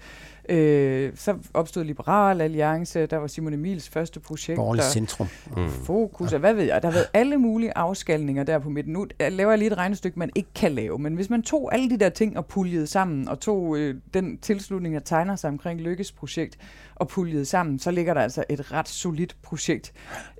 [0.48, 4.56] Øh, så opstod Liberal Alliance, der var Simon Emils første projekt.
[4.56, 5.28] Borgerlig Centrum.
[5.56, 5.68] Mm.
[5.70, 6.38] Fokus, ja.
[6.38, 6.82] hvad ved jeg.
[6.82, 8.92] Der har været alle mulige afskalninger der på midten.
[8.92, 10.98] Nu laver jeg lige et regnestykke, man ikke kan lave.
[10.98, 14.38] Men hvis man tog alle de der ting og puljede sammen, og tog øh, den
[14.38, 16.58] tilslutning, der tegner sig omkring Lykkes projekt,
[16.94, 19.92] og puljede sammen, så ligger der altså et ret solidt projekt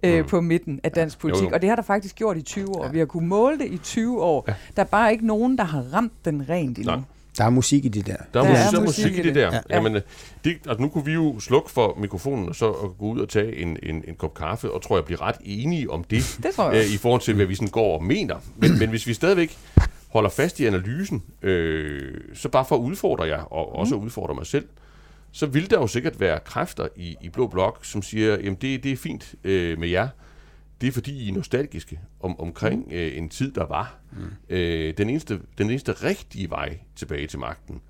[0.03, 0.29] øh, mm.
[0.29, 1.43] på midten af dansk politik.
[1.43, 1.55] Jo, jo.
[1.55, 2.85] Og det har der faktisk gjort i 20 år.
[2.85, 2.91] Ja.
[2.91, 4.45] Vi har kunnet måle det i 20 år.
[4.49, 4.55] Ja.
[4.77, 6.95] Der er bare ikke nogen, der har ramt den rent endnu.
[6.95, 7.05] Nej.
[7.39, 8.17] Der er musik i det der.
[8.35, 9.53] Der er, der musik, er musik, musik i det der.
[9.55, 9.61] Ja.
[9.71, 9.95] Jamen,
[10.45, 13.29] det, altså, nu kunne vi jo slukke for mikrofonen og så og gå ud og
[13.29, 16.55] tage en, en, en kop kaffe, og tror jeg bliver ret enige om det, det
[16.55, 16.85] tror jeg.
[16.85, 18.37] Øh, i forhold til, hvad vi sådan går og mener.
[18.57, 19.59] Men, men hvis vi stadigvæk
[20.09, 24.35] holder fast i analysen, øh, så bare for at udfordre jer, og også at udfordre
[24.35, 24.65] mig selv,
[25.33, 28.85] så vil der jo sikkert være kræfter i, i Blå Blok, som siger, jamen det,
[28.85, 30.09] det er fint øh, med jer,
[30.81, 32.93] det er fordi, I er nostalgiske om, omkring mm.
[32.93, 33.99] øh, en tid, der var.
[34.13, 34.19] Mm.
[34.49, 37.81] Øh, den, eneste, den eneste rigtige vej tilbage til magten,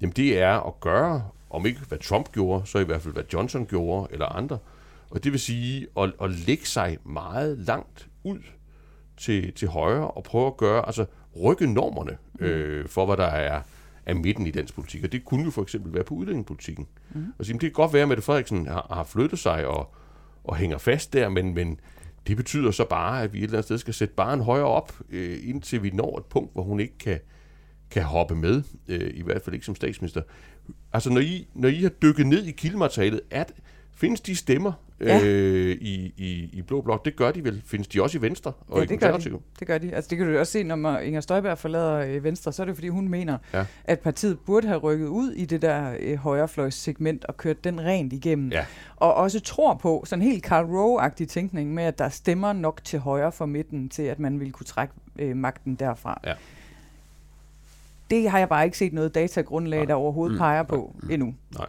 [0.00, 3.24] jamen det er at gøre, om ikke hvad Trump gjorde, så i hvert fald hvad
[3.32, 4.58] Johnson gjorde, eller andre.
[5.10, 8.38] Og det vil sige at, at lægge sig meget langt ud
[9.16, 11.06] til, til højre, og prøve at gøre, altså
[11.42, 12.46] rykke normerne mm.
[12.46, 13.62] øh, for, hvad der er
[14.06, 15.04] af midten i dansk politik.
[15.04, 16.86] Og det kunne jo for eksempel være på udlændingepolitikken.
[17.14, 17.24] Mm.
[17.38, 19.94] Og sige, det kan godt være, at Mette Frederiksen har, har flyttet sig og,
[20.44, 21.80] og hænger fast der, men, men
[22.26, 25.00] det betyder så bare, at vi et eller andet sted skal sætte barnet højere op,
[25.10, 27.20] øh, indtil vi når et punkt, hvor hun ikke kan,
[27.90, 30.22] kan hoppe med, øh, i hvert fald ikke som statsminister.
[30.92, 33.52] Altså, når I, når I har dykket ned i kildematerialet, at
[34.00, 35.20] Findes de stemmer ja.
[35.24, 37.04] øh, i, i, i Blå Blok?
[37.04, 37.62] Det gør de vel.
[37.66, 39.38] Findes de også i Venstre og ja, i det gør de.
[39.58, 39.94] Det gør de.
[39.94, 42.74] Altså, det kan du også se, når Inger Støjberg forlader øh, Venstre, så er det
[42.74, 43.64] fordi, hun mener, ja.
[43.84, 48.12] at partiet burde have rykket ud i det der øh, højrefløjssegment og kørt den rent
[48.12, 48.52] igennem.
[48.52, 48.64] Ja.
[48.96, 52.98] Og også tror på, sådan helt Karl Rove-agtig tænkning med, at der stemmer nok til
[52.98, 56.20] højre for midten, til at man ville kunne trække øh, magten derfra.
[56.24, 56.34] Ja.
[58.10, 59.86] Det har jeg bare ikke set noget datagrundlag, Nej.
[59.86, 60.38] der overhovedet mm.
[60.38, 61.10] peger på mm.
[61.10, 61.34] endnu.
[61.54, 61.66] Nej.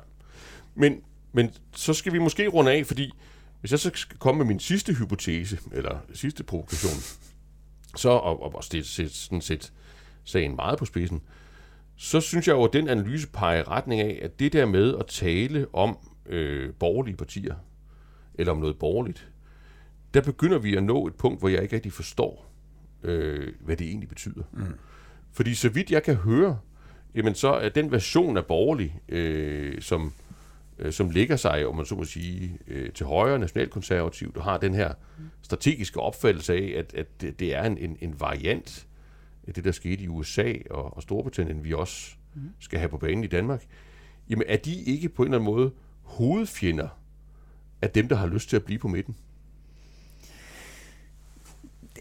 [0.76, 3.12] Men men så skal vi måske runde af, fordi
[3.60, 7.02] hvis jeg så skal komme med min sidste hypotese, eller sidste provokation,
[7.96, 9.74] så, og, og, og sætte sådan set
[10.24, 11.22] sagen meget på spidsen,
[11.96, 14.98] så synes jeg jo, at den analyse peger i retning af, at det der med
[15.00, 17.56] at tale om øh, borgerlige partier,
[18.34, 19.30] eller om noget borgerligt,
[20.14, 22.52] der begynder vi at nå et punkt, hvor jeg ikke rigtig forstår,
[23.04, 24.44] øh, hvad det egentlig betyder.
[24.52, 24.66] Mm.
[25.32, 26.60] Fordi så vidt jeg kan høre,
[27.16, 30.14] jamen så er den version af borgerlig, øh, som
[30.82, 34.58] øh, som ligger sig, om man så må sige, øh, til højre nationalkonservativt, og har
[34.58, 34.94] den her
[35.42, 38.88] strategiske opfattelse af, at, at det, det er en, en, en variant
[39.48, 42.16] af det, der skete i USA og, og Storbritannien, vi også
[42.60, 43.66] skal have på banen i Danmark.
[44.30, 46.88] Jamen er de ikke på en eller anden måde hovedfjender
[47.82, 49.16] af dem, der har lyst til at blive på midten?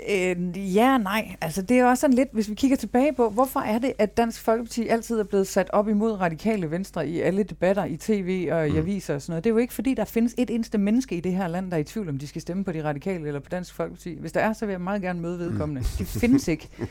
[0.08, 1.36] Øh, ja og nej.
[1.40, 4.16] Altså, det er også sådan lidt, hvis vi kigger tilbage på, hvorfor er det, at
[4.16, 8.48] Dansk Folkeparti altid er blevet sat op imod radikale venstre i alle debatter i tv
[8.52, 8.78] og i mm.
[8.78, 9.44] aviser og sådan noget.
[9.44, 11.76] Det er jo ikke, fordi der findes et eneste menneske i det her land, der
[11.76, 14.16] er i tvivl om, de skal stemme på de radikale eller på Dansk Folkeparti.
[14.20, 15.80] Hvis der er, så vil jeg meget gerne møde vedkommende.
[15.80, 15.86] Mm.
[15.98, 16.68] Det findes ikke.
[16.78, 16.86] nej.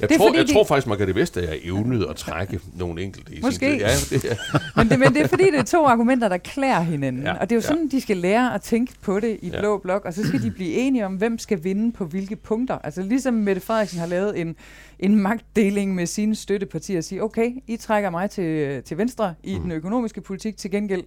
[0.00, 0.52] Jeg, det tror, fordi, jeg de...
[0.52, 3.70] tror faktisk, Margrethe Vestager er evnet at trække nogle enkelte i Måske.
[3.70, 4.58] Sin ja, det er.
[4.76, 7.22] men, det, men det er fordi, det er to argumenter, der klæder hinanden.
[7.22, 7.96] Ja, og det er jo sådan, ja.
[7.96, 9.60] de skal lære at tænke på det i ja.
[9.60, 12.78] Blå Blok, og så skal de blive enige om, hvem skal vinde på hvilke punkter.
[12.78, 14.56] Altså ligesom Mette Frederiksen har lavet en,
[14.98, 19.54] en magtdeling med sine støttepartier og sige, okay, I trækker mig til, til venstre i
[19.54, 19.62] mm.
[19.62, 21.02] den økonomiske politik, til gengæld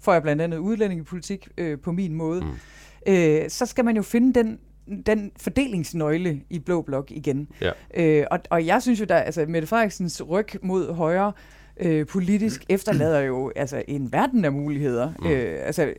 [0.00, 2.40] får jeg blandt andet udlændingepolitik øh, på min måde.
[2.40, 3.12] Mm.
[3.12, 4.58] Øh, så skal man jo finde den
[5.06, 7.48] den fordelingsnøgle i Blå Blok igen.
[7.60, 7.70] Ja.
[7.94, 11.32] Øh, og, og jeg synes jo, der, altså Mette Frederiksens ryg mod højre
[11.80, 15.12] øh, politisk efterlader jo altså en verden af muligheder.
[15.18, 15.26] Mm.
[15.26, 15.94] Øh, altså,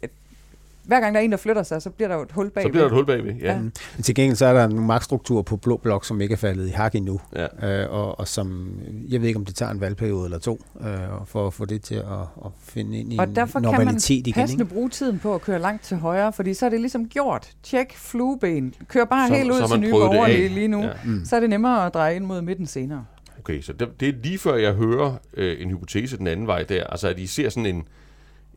[0.89, 2.69] hver gang der er en, der flytter sig, så bliver der jo et hul bagved.
[2.69, 3.53] Så bliver der et hul bagved, ja.
[3.53, 3.59] ja.
[3.59, 3.71] Men
[4.03, 6.69] til gengæld så er der en magtstruktur på Blå Blok, som ikke er faldet i
[6.69, 7.19] hak endnu.
[7.35, 7.81] Ja.
[7.83, 8.73] Øh, og, og som,
[9.09, 10.87] jeg ved ikke, om det tager en valgperiode eller to, øh,
[11.25, 12.03] for at få det til at,
[12.45, 13.31] at finde ind i og en normalitet igen.
[13.31, 16.65] Og derfor kan man passende bruge tiden på at køre langt til højre, fordi så
[16.65, 17.51] er det ligesom gjort.
[17.63, 18.73] Tjek flueben.
[18.87, 20.81] Kør bare så, helt ud til nye borgerlige lige nu.
[20.81, 20.91] Ja.
[21.05, 21.25] Mm.
[21.25, 23.05] Så er det nemmere at dreje ind mod midten senere.
[23.39, 26.63] Okay, så det, det er lige før jeg hører øh, en hypotese den anden vej
[26.63, 26.83] der.
[26.83, 27.83] Altså at I ser sådan en,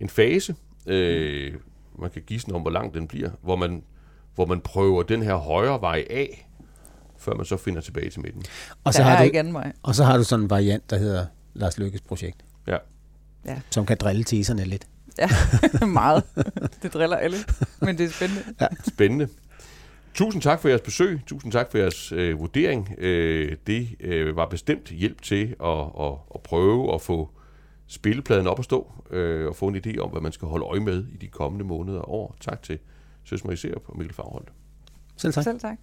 [0.01, 0.55] en fase,
[0.87, 1.53] øh,
[1.99, 3.83] man kan gisne om, hvor lang den bliver, hvor man,
[4.35, 6.49] hvor man prøver den her højre vej af,
[7.19, 8.43] før man så finder tilbage til midten.
[8.85, 9.73] Og så, har du, ikke anden vej.
[9.83, 12.45] og så har du sådan en variant, der hedder Lars Lykkes projekt.
[12.67, 12.77] Ja.
[13.47, 13.61] ja.
[13.71, 14.87] Som kan drille teserne lidt.
[15.19, 15.29] Ja,
[15.87, 16.23] meget.
[16.83, 17.37] Det driller alle,
[17.81, 18.43] men det er spændende.
[18.61, 18.67] Ja.
[18.89, 19.29] Spændende.
[20.15, 21.21] Tusind tak for jeres besøg.
[21.27, 22.95] Tusind tak for jeres øh, vurdering.
[22.99, 27.31] Øh, det øh, var bestemt hjælp til at, at, at prøve at få
[27.93, 30.81] spillepladen op at stå øh, og få en idé om, hvad man skal holde øje
[30.81, 32.37] med i de kommende måneder og år.
[32.41, 32.79] Tak til
[33.25, 34.49] Søs Marie Serup og Mikkel Fagholdt.
[35.17, 35.45] Selv tak.
[35.45, 35.79] Selv tak.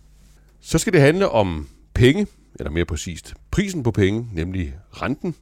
[0.59, 5.35] Så skal det handle om penge, eller mere præcist prisen på penge, nemlig renten.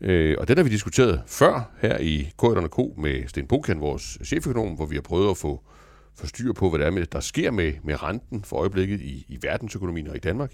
[0.00, 2.42] Øh, og den har vi diskuteret før her i K
[2.98, 5.62] med Sten Bokan, vores cheføkonom, hvor vi har prøvet at få,
[6.14, 9.26] få styr på, hvad der, er med, der sker med, med renten for øjeblikket i,
[9.28, 10.52] i verdensøkonomien og i Danmark.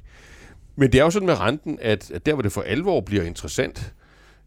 [0.76, 3.22] Men det er jo sådan med renten, at, at der, hvor det for alvor bliver
[3.22, 3.94] interessant,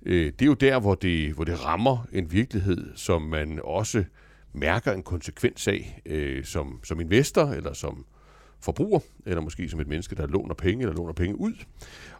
[0.05, 4.03] øh, det er jo der, hvor det, hvor det rammer en virkelighed, som man også
[4.53, 8.05] mærker en konsekvens af øh, som, som investor, eller som
[8.59, 11.53] forbruger, eller måske som et menneske, der låner penge, eller låner penge ud.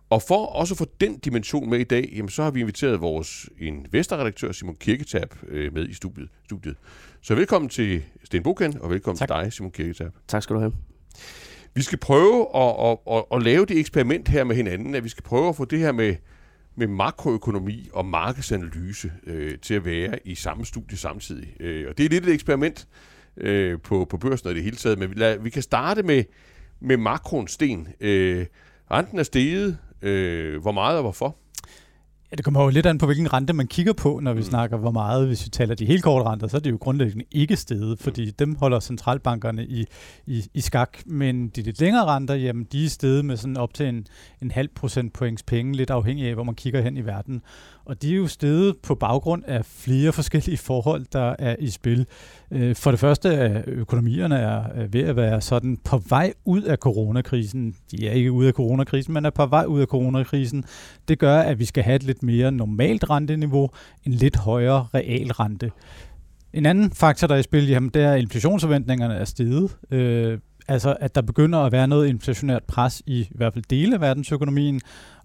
[0.09, 3.01] Og for også at få den dimension med i dag, jamen, så har vi inviteret
[3.01, 6.29] vores investorredaktør Simon Kirketab øh, med i studiet.
[6.45, 6.75] studiet.
[7.21, 9.27] Så velkommen til Sten Boken, og velkommen tak.
[9.27, 10.11] til dig, Simon Kirketab.
[10.27, 10.73] Tak skal du have.
[11.73, 15.09] Vi skal prøve at, at, at, at lave det eksperiment her med hinanden, at vi
[15.09, 16.15] skal prøve at få det her med
[16.75, 21.62] med makroøkonomi og markedsanalyse øh, til at være i samme studie samtidig.
[21.62, 22.88] Øh, og det er lidt et eksperiment
[23.38, 26.23] øh, på, på børsen og det hele taget, men vi, lad, vi kan starte med,
[26.79, 27.88] med makroen sten.
[27.99, 28.45] Øh,
[28.91, 29.77] renten er steget.
[30.01, 31.38] Øh, hvor meget og hvorfor?
[32.31, 34.45] Ja, det kommer jo lidt an på, hvilken rente man kigger på, når vi mm.
[34.45, 35.27] snakker hvor meget.
[35.27, 38.25] Hvis vi taler de helt korte renter, så er det jo grundlæggende ikke steget, fordi
[38.25, 38.33] mm.
[38.39, 39.85] dem holder centralbankerne i,
[40.25, 40.97] i, i skak.
[41.05, 44.07] Men de lidt længere renter, jamen de er steget med sådan op til en,
[44.41, 47.41] en halv procentpoints penge, lidt afhængig af, hvor man kigger hen i verden.
[47.85, 52.05] Og de er jo steget på baggrund af flere forskellige forhold, der er i spil.
[52.51, 56.77] Øh, for det første er økonomierne er ved at være sådan på vej ud af
[56.77, 57.75] coronakrisen.
[57.91, 60.63] De er ikke ude af coronakrisen, men er på vej ud af coronakrisen.
[61.07, 63.69] Det gør, at vi skal have et lidt mere normalt renteniveau,
[64.05, 65.71] en lidt højere realrente.
[66.53, 69.77] En anden faktor, der er i spil, jamen, det er, at inflationsforventningerne er steget.
[69.91, 73.95] Øh, altså, at der begynder at være noget inflationært pres i i hvert fald dele
[73.95, 74.81] af verdensøkonomien,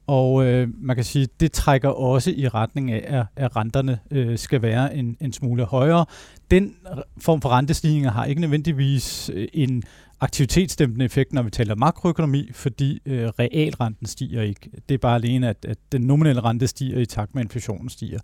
[0.07, 4.39] og øh, man kan sige, det trækker også i retning af, at, at renterne øh,
[4.39, 6.07] skal være en, en smule højere.
[6.51, 6.75] Den
[7.21, 9.83] form for rentestigninger har ikke nødvendigvis øh, en
[10.21, 14.71] aktivitetsdæmpende effekt, når vi taler makroøkonomi, fordi øh, realrenten stiger ikke.
[14.89, 17.89] Det er bare alene, at, at den nominelle rente stiger i takt med, at inflationen
[17.89, 18.19] stiger.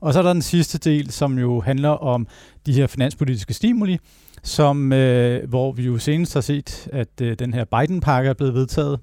[0.00, 2.26] Og så er der den sidste del, som jo handler om
[2.66, 3.98] de her finanspolitiske stimuli,
[4.42, 8.54] som, øh, hvor vi jo senest har set, at øh, den her Biden-pakke er blevet
[8.54, 9.00] vedtaget,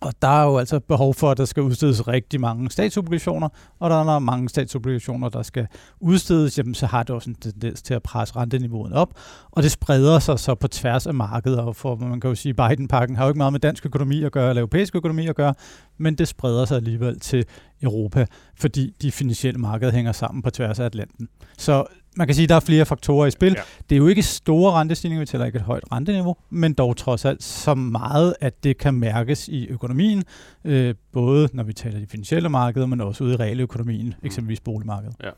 [0.00, 3.90] og der er jo altså behov for, at der skal udstedes rigtig mange statsobligationer, og
[3.90, 5.66] der er mange statsobligationer, der skal
[6.00, 9.12] udstedes, jamen så har det også en tendens til at presse renteniveauet op,
[9.50, 12.54] og det spreder sig så på tværs af markedet, og for man kan jo sige,
[12.54, 15.54] Biden-pakken har jo ikke meget med dansk økonomi at gøre, eller europæisk økonomi at gøre,
[15.98, 17.44] men det spreder sig alligevel til
[17.82, 21.28] Europa, fordi de finansielle markeder hænger sammen på tværs af Atlanten.
[21.58, 21.84] Så
[22.18, 23.52] man kan sige, at der er flere faktorer i spil.
[23.56, 23.62] Ja.
[23.90, 27.24] Det er jo ikke store rentestigninger, vi taler ikke et højt renteniveau, men dog trods
[27.24, 30.24] alt så meget, at det kan mærkes i økonomien,
[30.64, 34.26] øh, både når vi taler de finansielle markeder, men også ude i realøkonomien, mm.
[34.26, 35.16] eksempelvis boligmarkedet.
[35.24, 35.30] Ja.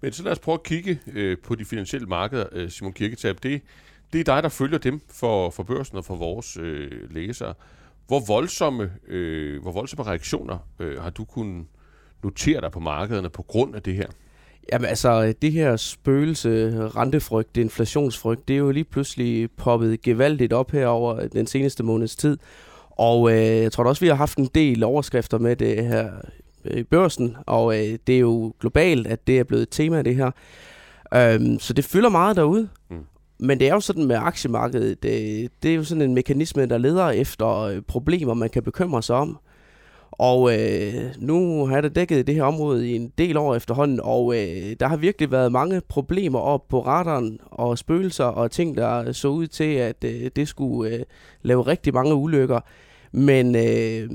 [0.00, 3.36] Men så lad os prøve at kigge øh, på de finansielle markeder, øh, Simon Kirketab.
[3.42, 3.62] Det,
[4.12, 7.54] det er dig, der følger dem for, for børsen og for vores øh, læsere.
[8.06, 11.66] Hvor voldsomme, øh, hvor voldsomme reaktioner øh, har du kunnet
[12.22, 14.06] notere dig på markederne på grund af det her?
[14.72, 20.70] Jamen altså, det her spøgelse, rentefrygt, inflationsfrygt, det er jo lige pludselig poppet gevaldigt op
[20.70, 22.38] her over den seneste måneds tid.
[22.90, 26.10] Og øh, jeg tror da også, vi har haft en del overskrifter med det her
[26.64, 30.02] øh, i børsen, og øh, det er jo globalt, at det er blevet et tema,
[30.02, 30.30] det her.
[31.14, 32.68] Øhm, så det fylder meget derude.
[32.90, 32.96] Mm.
[33.38, 36.78] Men det er jo sådan med aktiemarkedet, det, det er jo sådan en mekanisme, der
[36.78, 39.38] leder efter øh, problemer, man kan bekymre sig om.
[40.22, 44.34] Og øh, nu har da dækket det her område i en del år efterhånden, og
[44.34, 49.12] øh, der har virkelig været mange problemer op på radaren og spøgelser og ting, der
[49.12, 51.00] så ud til, at øh, det skulle øh,
[51.42, 52.60] lave rigtig mange ulykker.
[53.12, 54.10] Men øh,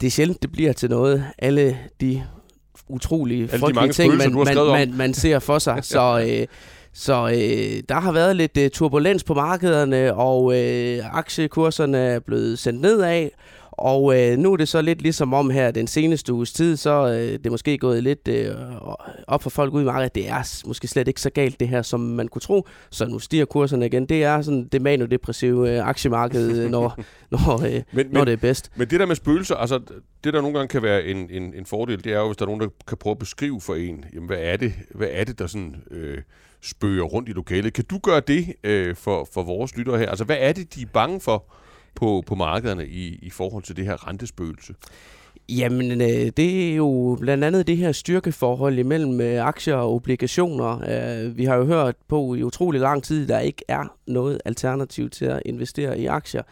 [0.00, 1.24] det er sjældent, det bliver til noget.
[1.38, 2.22] Alle de
[2.88, 5.84] utrolige frygtelige ting, man, man, man, man ser for sig.
[5.94, 6.26] så...
[6.28, 6.46] Øh,
[6.96, 12.58] så øh, der har været lidt øh, turbulens på markederne, og øh, aktiekurserne er blevet
[12.58, 13.28] sendt nedad,
[13.78, 17.06] og øh, nu er det så lidt ligesom om her den seneste uges tid, så
[17.06, 18.54] øh, det er måske gået lidt øh,
[19.26, 21.82] op for folk ude i markedet, det er måske slet ikke så galt det her,
[21.82, 22.68] som man kunne tro.
[22.90, 24.06] Så nu stiger kurserne igen.
[24.06, 26.98] Det er sådan det manodepressive øh, aktiemarked, når,
[27.30, 28.70] når, øh, men, når men, det er bedst.
[28.76, 29.80] Men det der med spøgelser, altså
[30.24, 32.44] det der nogle gange kan være en, en, en fordel, det er jo, hvis der
[32.44, 35.24] er nogen, der kan prøve at beskrive for en, jamen hvad er det, hvad er
[35.24, 35.76] det der sådan...
[35.90, 36.18] Øh,
[36.62, 37.72] spøger rundt i lokalet.
[37.72, 40.08] Kan du gøre det øh, for, for vores lyttere her?
[40.08, 41.44] Altså, hvad er det, de er bange for?
[41.94, 44.74] På, på markederne i, i forhold til det her rentespøgelse?
[45.48, 50.80] Jamen, øh, det er jo blandt andet det her styrkeforhold imellem øh, aktier og obligationer.
[50.88, 54.40] Øh, vi har jo hørt på i utrolig lang tid, at der ikke er noget
[54.44, 56.42] alternativ til at investere i aktier.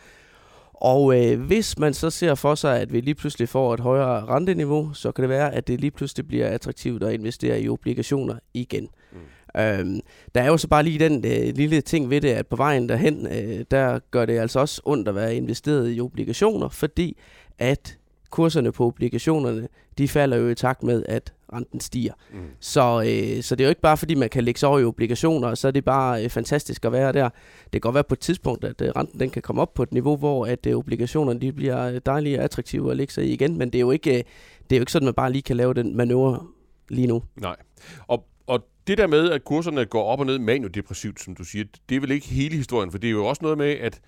[0.75, 4.25] Og øh, hvis man så ser for sig, at vi lige pludselig får et højere
[4.25, 8.35] renteniveau, så kan det være, at det lige pludselig bliver attraktivt at investere i obligationer
[8.55, 8.89] igen.
[9.13, 9.19] Mm.
[9.57, 10.01] Øhm,
[10.35, 12.89] der er jo så bare lige den øh, lille ting ved det, at på vejen
[12.89, 17.17] derhen, øh, der gør det altså også ondt at være investeret i obligationer, fordi
[17.59, 17.99] at
[18.31, 22.13] kurserne på obligationerne, de falder jo i takt med, at renten stiger.
[22.33, 22.39] Mm.
[22.61, 24.85] Så, øh, så det er jo ikke bare, fordi man kan lægge sig over i
[24.85, 27.29] obligationer, og så er det bare øh, fantastisk at være der.
[27.65, 29.83] Det kan godt være på et tidspunkt, at øh, renten den kan komme op på
[29.83, 33.33] et niveau, hvor at øh, obligationerne de bliver dejlige og attraktive at lægge sig i
[33.33, 34.25] igen, men det er jo ikke, øh,
[34.71, 36.47] det er jo ikke sådan, at man bare lige kan lave den manøvre
[36.89, 37.23] lige nu.
[37.37, 37.57] Nej.
[38.07, 38.25] Og
[38.87, 42.01] det der med, at kurserne går op og ned maniodepressivt, som du siger, det er
[42.01, 44.01] vel ikke hele historien, for det er jo også noget med, at,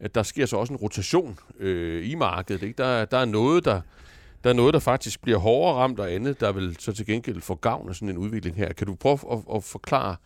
[0.00, 2.62] at der sker så også en rotation øh, i markedet.
[2.62, 2.74] Ikke?
[2.82, 3.80] Der, der er noget, der,
[4.44, 7.40] der er noget, der faktisk bliver hårdere ramt, og andet, der vil så til gengæld
[7.40, 8.72] få gavn af sådan en udvikling her.
[8.72, 10.16] Kan du prøve at, at forklare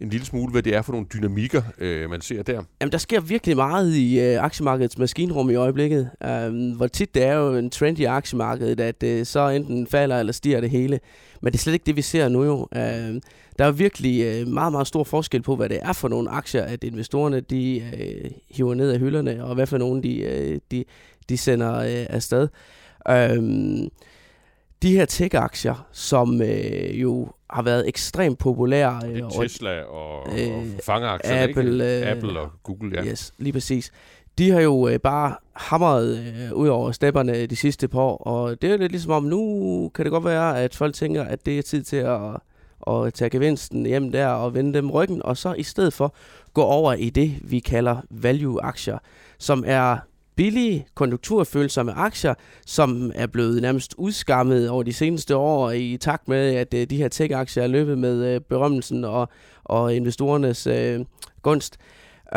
[0.00, 2.62] en lille smule, hvad det er for nogle dynamikker, øh, man ser der?
[2.80, 6.10] Jamen, der sker virkelig meget i øh, aktiemarkedets maskinrum i øjeblikket.
[6.24, 10.18] Øh, hvor tit det er jo en trend i aktiemarkedet, at øh, så enten falder
[10.18, 11.00] eller stiger det hele.
[11.42, 12.68] Men det er slet ikke det, vi ser nu jo.
[12.76, 13.20] Øh,
[13.58, 16.62] der er virkelig øh, meget, meget stor forskel på, hvad det er for nogle aktier,
[16.62, 20.84] at investorerne de øh, hiver ned af hylderne, og hvad for nogle de, øh, de,
[21.28, 22.48] de sender øh, afsted.
[23.08, 23.42] Øh,
[24.82, 29.00] de her tech-aktier, som øh, jo har været ekstremt populære.
[29.06, 32.06] Øh, det er Tesla og, øh, og fangeaktier, Apple, ikke?
[32.06, 33.04] Apple og Google, ja.
[33.10, 33.92] Yes, lige præcis.
[34.38, 38.62] De har jo øh, bare hamret øh, ud over stepperne de sidste par år, og
[38.62, 41.58] det er lidt ligesom om, nu kan det godt være, at folk tænker, at det
[41.58, 42.18] er tid til at
[42.80, 46.14] og tage gevinsten hjem der og vende dem ryggen, og så i stedet for
[46.54, 48.98] gå over i det, vi kalder value-aktier,
[49.38, 49.96] som er
[50.40, 52.34] billige, konjunkturfølsomme aktier,
[52.66, 56.96] som er blevet nærmest udskammet over de seneste år i takt med, at øh, de
[56.96, 59.28] her tech-aktier er løbet med øh, berømmelsen og,
[59.64, 61.00] og investorernes øh,
[61.42, 61.78] gunst.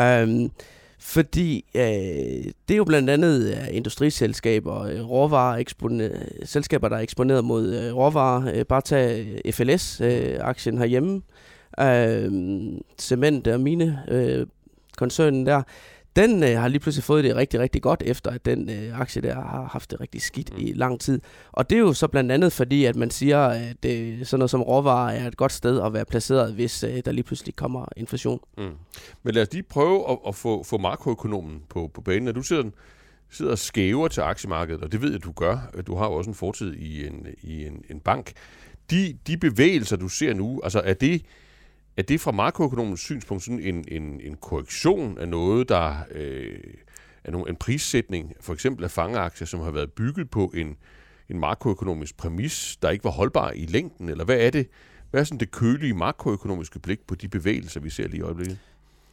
[0.00, 0.50] Um,
[0.98, 1.82] fordi øh,
[2.68, 5.64] det er jo blandt andet øh, industriselskaber, øh, råvarer,
[6.44, 8.52] selskaber, der er eksponeret mod øh, råvarer.
[8.54, 11.22] Øh, bare tag FLS-aktien øh, herhjemme.
[11.80, 12.32] Øh,
[12.98, 14.46] cement og mine øh,
[14.96, 15.62] koncernen der
[16.16, 19.22] den øh, har lige pludselig fået det rigtig, rigtig godt, efter at den øh, aktie
[19.22, 20.58] der har haft det rigtig skidt mm.
[20.66, 21.20] i lang tid.
[21.52, 24.50] Og det er jo så blandt andet fordi, at man siger, at øh, sådan noget
[24.50, 27.86] som råvarer er et godt sted at være placeret, hvis øh, der lige pludselig kommer
[27.96, 28.40] inflation.
[28.58, 28.70] Mm.
[29.22, 32.24] Men lad os lige prøve at, at få, få makroøkonomen på, på banen.
[32.24, 32.64] Når du sidder,
[33.30, 35.70] sidder og skæver til aktiemarkedet, og det ved jeg, du gør.
[35.86, 38.32] Du har jo også en fortid i en, i en, en bank.
[38.90, 41.22] De, de bevægelser, du ser nu, altså er det
[41.96, 46.58] er det fra makroøkonomens synspunkt sådan en, en, en korrektion af noget, der øh,
[47.24, 50.76] er nogen, en prissætning, for eksempel af fangeaktier, som har været bygget på en,
[51.28, 54.08] en makroøkonomisk præmis, der ikke var holdbar i længden?
[54.08, 54.68] Eller hvad er det?
[55.10, 58.58] Hvad er sådan det kølige makroøkonomiske blik på de bevægelser, vi ser lige i øjeblikket?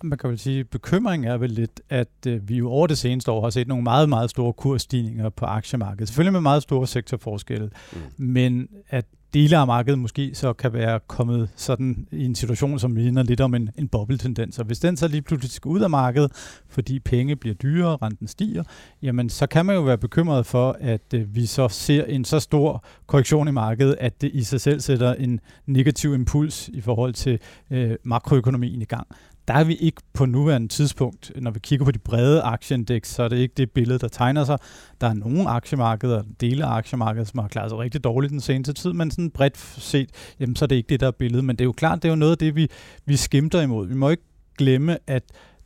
[0.03, 2.97] Man kan vel sige, at bekymringen er vel lidt, at øh, vi jo over det
[2.97, 6.07] seneste år har set nogle meget, meget store kursstigninger på aktiemarkedet.
[6.07, 7.99] Selvfølgelig med meget store sektorforskelle, mm.
[8.17, 12.95] men at dele af markedet måske så kan være kommet sådan i en situation, som
[12.95, 14.59] ligner lidt om en, en bobbeltendens.
[14.59, 16.31] Og hvis den så lige pludselig skal ud af markedet,
[16.69, 18.63] fordi penge bliver dyrere, renten stiger,
[19.01, 22.39] jamen så kan man jo være bekymret for, at øh, vi så ser en så
[22.39, 27.13] stor korrektion i markedet, at det i sig selv sætter en negativ impuls i forhold
[27.13, 27.39] til
[27.69, 29.07] øh, makroøkonomien i gang
[29.47, 33.23] der er vi ikke på nuværende tidspunkt, når vi kigger på de brede aktieindeks, så
[33.23, 34.57] er det ikke det billede, der tegner sig.
[35.01, 38.73] Der er nogle aktiemarkeder, dele af aktiemarkedet, som har klaret sig rigtig dårligt den seneste
[38.73, 41.45] tid, men sådan bredt set, jamen, så er det ikke det, der er billedet.
[41.45, 42.67] Men det er jo klart, det er jo noget af det, vi,
[43.05, 43.87] vi skimter imod.
[43.87, 44.23] Vi må ikke
[44.57, 45.23] glemme, at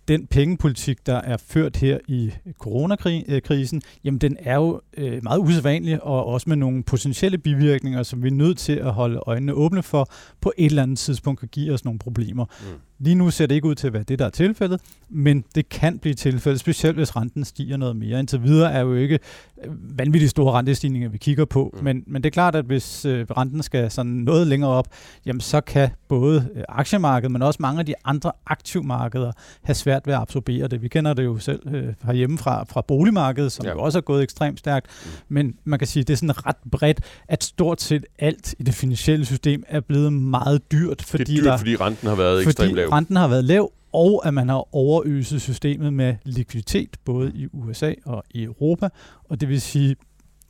[0.07, 5.39] den pengepolitik, der er ført her i coronakrisen, øh, jamen den er jo øh, meget
[5.39, 9.53] usædvanlig, og også med nogle potentielle bivirkninger, som vi er nødt til at holde øjnene
[9.53, 10.09] åbne for,
[10.41, 12.45] på et eller andet tidspunkt kan give os nogle problemer.
[12.45, 12.94] Mm.
[12.99, 15.69] Lige nu ser det ikke ud til at være det, der er tilfældet, men det
[15.69, 18.19] kan blive tilfældet, specielt hvis renten stiger noget mere.
[18.19, 19.19] Indtil videre er jo ikke
[19.65, 21.83] øh, vanvittigt store rentestigninger, vi kigger på, mm.
[21.83, 24.87] men, men det er klart, at hvis øh, renten skal sådan noget længere op,
[25.25, 29.31] jamen så kan både øh, aktiemarkedet, men også mange af de andre aktivmarkeder
[29.63, 30.81] have svært ved at absorbere det.
[30.81, 33.71] Vi kender det jo selv øh, herhjemme fra, fra boligmarkedet, som ja.
[33.71, 35.11] jo også er gået ekstremt stærkt, mm.
[35.29, 38.63] men man kan sige, at det er sådan ret bredt, at stort set alt i
[38.63, 41.01] det finansielle system er blevet meget dyrt.
[41.01, 42.84] Fordi det er dyrt, der, fordi renten har været ekstremt lav.
[42.91, 47.93] Renten har været lav, og at man har overøset systemet med likviditet, både i USA
[48.05, 48.89] og i Europa.
[49.23, 49.95] Og det vil sige,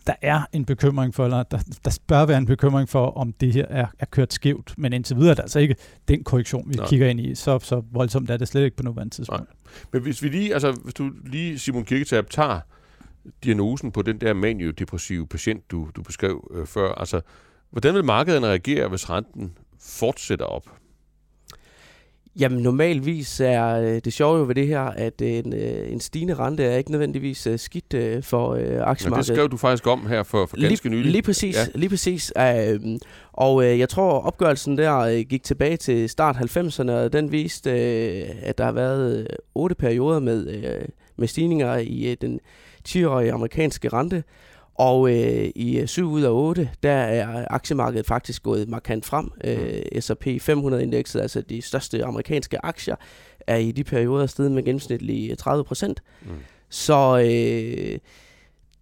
[0.08, 3.54] der er en bekymring for, eller der, der bør være en bekymring for, om det
[3.54, 4.74] her er, er kørt skævt.
[4.78, 5.76] Men indtil videre er det altså ikke
[6.08, 6.88] den korrektion, vi Nej.
[6.88, 7.36] kigger ind i.
[7.36, 9.42] Så, så voldsomt er det slet ikke på nuværende tidspunkt.
[9.42, 9.82] Nej.
[9.94, 12.60] Men hvis vi lige, altså hvis du lige, Simon Kirketab, tager
[13.44, 17.22] diagnosen på den der maniodepressive patient, du, du beskrev øh, før, altså
[17.70, 20.70] hvordan vil markedet reagere, hvis renten fortsætter op?
[22.40, 26.34] Jamen normalvis er øh, det sjove jo ved det her, at en, øh, en stigende
[26.34, 29.06] rente er ikke nødvendigvis øh, skidt for aktiemarkedet.
[29.06, 31.12] Ja, det skrev du faktisk om her for, for ganske lige, nylig.
[31.12, 31.56] Lige præcis.
[31.56, 31.66] Ja.
[31.76, 32.34] Lige præcis.
[32.36, 32.98] Uh,
[33.34, 38.58] og jeg tror, opgørelsen der gik tilbage til start 90'erne, og den viste, uh, at
[38.58, 40.86] der har været otte perioder med, uh,
[41.18, 42.40] med stigninger i uh, den
[42.88, 44.24] 10-årige amerikanske rente.
[44.76, 49.32] Og øh, i 7 ud af 8, der er aktiemarkedet faktisk gået markant frem.
[49.44, 50.02] Øh.
[50.02, 52.96] S&P 500-indekset, altså de største amerikanske aktier,
[53.48, 56.02] er i de perioder steget med gennemsnitlig 30 procent.
[56.22, 56.30] Mm.
[56.70, 58.00] Så øh,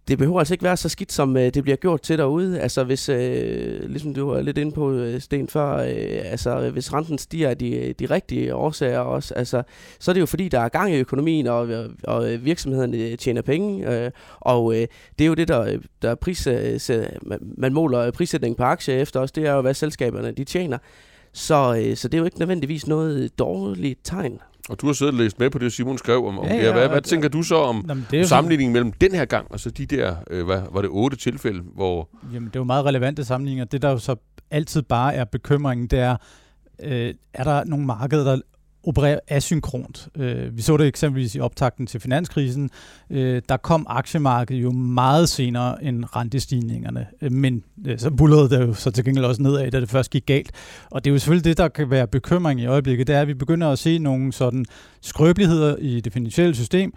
[0.08, 2.60] det behøver altså ikke være så skidt, som øh, det bliver gjort til derude.
[2.60, 6.92] Altså hvis, øh, ligesom du var lidt inde på, øh, Sten, før, øh, altså hvis
[6.92, 9.62] renten stiger af de, øh, de rigtige årsager også, altså,
[9.98, 13.18] så er det jo fordi, der er gang i økonomien, og, og øh, virksomhederne øh,
[13.18, 14.86] tjener penge, øh, og øh,
[15.18, 16.80] det er jo det, der, der pris, øh,
[17.40, 20.78] man måler prissætning på aktier efter også, det er jo, hvad selskaberne de tjener.
[21.32, 24.40] Så, øh, så det er jo ikke nødvendigvis noget dårligt tegn.
[24.68, 26.72] Og du har siddet og læst med på det, Simon skrev om, om ja, ja,
[26.72, 29.70] Hvad, hvad tænker du så om jamen, det sammenligningen mellem den her gang, og så
[29.70, 32.08] de der, øh, hvad, var det otte tilfælde, hvor...
[32.32, 33.64] Jamen, det er jo meget relevante sammenligninger.
[33.64, 34.16] Det, der jo så
[34.50, 36.16] altid bare er bekymringen, det er,
[36.82, 38.40] øh, er der nogle markeder, der
[38.86, 40.08] opererer asynkront.
[40.16, 42.70] Øh, vi så det eksempelvis i optakten til finanskrisen.
[43.10, 48.60] Øh, der kom aktiemarkedet jo meget senere end rentestigningerne, øh, men øh, så bullerede det
[48.60, 50.52] jo så til gengæld også nedad, da det først gik galt.
[50.90, 53.28] Og det er jo selvfølgelig det, der kan være bekymring i øjeblikket, det er, at
[53.28, 54.64] vi begynder at se nogle sådan
[55.00, 56.92] skrøbeligheder i det finansielle system,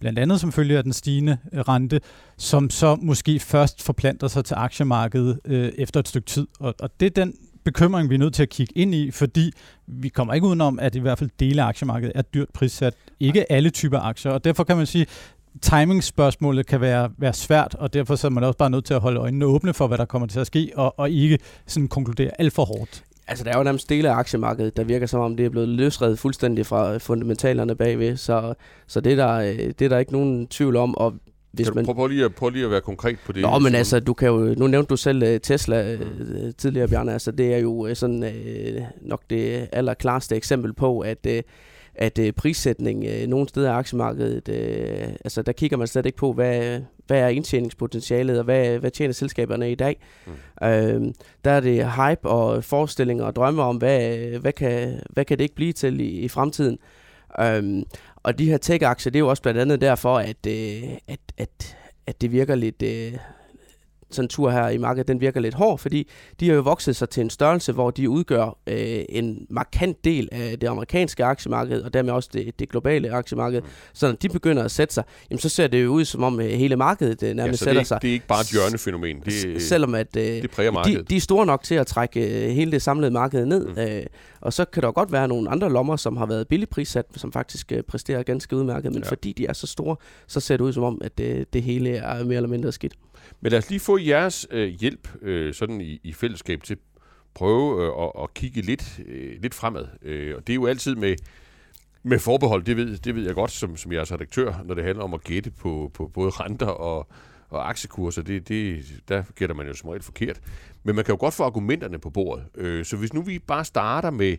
[0.00, 2.00] blandt andet som følge af den stigende øh, rente,
[2.38, 6.46] som så måske først forplanter sig til aktiemarkedet øh, efter et stykke tid.
[6.60, 7.34] Og, og det er den
[7.64, 9.52] bekymring, vi er nødt til at kigge ind i, fordi
[9.86, 12.94] vi kommer ikke udenom, at i hvert fald dele af aktiemarkedet er dyrt prissat.
[13.20, 15.06] Ikke alle typer aktier, og derfor kan man sige,
[15.62, 19.00] timingspørgsmålet kan være, være svært, og derfor så er man også bare nødt til at
[19.00, 22.30] holde øjnene åbne for, hvad der kommer til at ske, og, og ikke sådan konkludere
[22.38, 23.04] alt for hårdt.
[23.28, 25.68] Altså, der er jo nærmest dele af aktiemarkedet, der virker som om, det er blevet
[25.68, 28.54] løsredet fuldstændig fra fundamentalerne bagved, så,
[28.86, 31.14] så det, er der, øh, det er der ikke nogen tvivl om, og
[31.52, 31.94] hvis kan man...
[31.94, 33.42] prøve, lige at, prøve lige at være konkret på det?
[33.42, 36.00] Nå, men altså, du kan jo, nu nævnte du selv uh, Tesla uh,
[36.58, 38.34] tidligere, Bjarne, altså det er jo uh, sådan
[39.00, 41.26] nok det allerklareste eksempel på, at
[41.94, 46.18] at øh, prissætning øh, nogle steder af aktiemarkedet, øh, altså der kigger man slet ikke
[46.18, 50.00] på, hvad, hvad er indtjeningspotentialet, og hvad, hvad tjener selskaberne i dag.
[50.26, 50.66] Mm.
[50.66, 51.12] Øh,
[51.44, 55.44] der er det hype og forestillinger og drømme om, hvad, hvad, kan, hvad kan det
[55.44, 56.78] ikke blive til i, i fremtiden.
[57.40, 57.82] Øh,
[58.22, 61.76] og de her tech-aktier, det er jo også blandt andet derfor, at, øh, at, at,
[62.06, 62.82] at det virker lidt...
[62.82, 63.18] Øh,
[64.14, 66.08] sådan en tur her i markedet, den virker lidt hård, fordi
[66.40, 70.28] de har jo vokset sig til en størrelse, hvor de udgør øh, en markant del
[70.32, 73.60] af det amerikanske aktiemarked, og dermed også det, det globale aktiemarked.
[73.60, 73.66] Mm.
[73.92, 76.40] Så når de begynder at sætte sig, jamen, så ser det jo ud som om
[76.40, 78.02] øh, hele markedet øh, nærmest ja, sætter er, sig.
[78.02, 79.20] det er ikke bare et hjørnefænomen.
[79.24, 80.98] Det, selvom at, øh, det præger markedet.
[80.98, 83.80] De, de er store nok til at trække øh, hele det samlede marked ned, mm.
[83.80, 84.02] øh,
[84.40, 87.32] og så kan der godt være nogle andre lommer, som har været billigt prissat, som
[87.32, 89.10] faktisk øh, præsterer ganske udmærket, men ja.
[89.10, 89.96] fordi de er så store,
[90.26, 92.94] så ser det ud som om, at det, det hele er mere eller mindre skidt.
[93.40, 96.76] Men lad os lige få jeres øh, hjælp øh, sådan i, i fællesskab til
[97.34, 99.86] prøve øh, at, at kigge lidt, øh, lidt fremad.
[100.02, 101.16] Øh, og det er jo altid med,
[102.02, 105.04] med forbehold, det ved, det ved jeg godt som, som jeres redaktør, når det handler
[105.04, 107.08] om at gætte på, på både renter og,
[107.48, 108.22] og aktiekurser.
[108.22, 110.40] Det, det, der gætter man jo som regel forkert.
[110.82, 112.44] Men man kan jo godt få argumenterne på bordet.
[112.54, 114.36] Øh, så hvis nu vi bare starter med,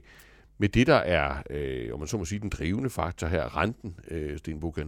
[0.57, 3.95] med det, der er, øh, om man så må sige, den drivende faktor her, renten,
[4.11, 4.85] øh, Sten øh,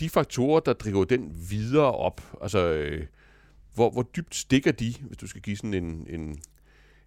[0.00, 3.06] de faktorer, der driver den videre op, altså øh,
[3.74, 6.38] hvor, hvor dybt stikker de, hvis du skal give sådan en, en,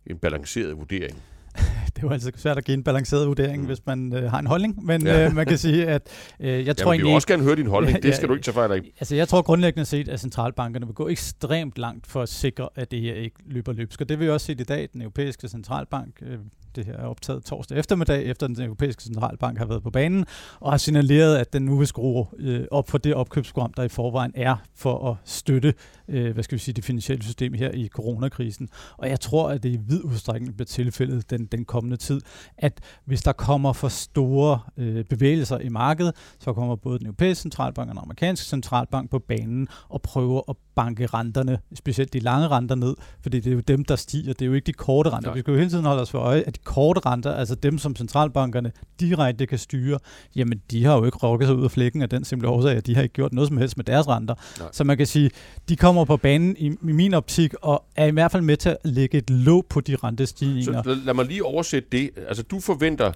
[0.05, 1.21] en balanceret vurdering?
[1.95, 3.67] det er jo altid svært at give en balanceret vurdering, mm.
[3.67, 5.25] hvis man øh, har en holdning, men ja.
[5.25, 7.03] øh, man kan sige, at øh, jeg Jamen, tror egentlig...
[7.03, 8.77] vi vil også gerne høre din holdning, det skal du ikke tage fejl af.
[8.99, 12.91] Altså, jeg tror grundlæggende set, at centralbankerne vil gå ekstremt langt for at sikre, at
[12.91, 14.01] det her ikke løber løbsk.
[14.01, 16.37] Og det vil vi også se i dag, den europæiske centralbank øh,
[16.75, 20.25] det her er optaget torsdag eftermiddag, efter den europæiske centralbank har været på banen,
[20.59, 23.89] og har signaleret, at den nu vil skrue øh, op for det opkøbsprogram, der i
[23.89, 25.73] forvejen er for at støtte,
[26.07, 28.69] øh, hvad skal vi sige, det finansielle system her i coronakrisen.
[28.97, 32.21] Og jeg tror, at det i vid udstrækning bliver tilfældet den, den kommende tid,
[32.57, 37.41] at hvis der kommer for store øh, bevægelser i markedet, så kommer både den europæiske
[37.41, 42.47] centralbank og den amerikanske centralbank på banen og prøver at banke renterne, specielt de lange
[42.47, 44.33] renter ned, fordi det er jo dem, der stiger.
[44.33, 45.29] Det er jo ikke de korte renter.
[45.29, 45.35] Nej.
[45.35, 47.77] Vi skal jo hele tiden holde os for øje, at de korte renter, altså dem,
[47.77, 49.99] som centralbankerne direkte kan styre,
[50.35, 52.87] jamen de har jo ikke rokket sig ud af flækken af den simple årsag, at
[52.87, 54.35] de har ikke gjort noget som helst med deres renter.
[54.59, 54.69] Nej.
[54.71, 55.31] Så man kan sige,
[55.69, 58.69] de kommer på banen i, i min optik, og er i hvert fald med til
[58.69, 60.83] at lægge et låg på de rentestigninger.
[60.83, 62.09] Så lad mig lige oversætte det.
[62.27, 63.11] Altså du forventer,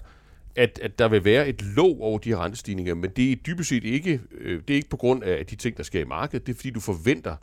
[0.56, 3.70] at, at der vil være et låg over de her rentestigninger, men det er dybest
[3.70, 6.48] set ikke, øh, det er ikke på grund af de ting, der sker i markedet,
[6.48, 7.36] det er fordi du forventer,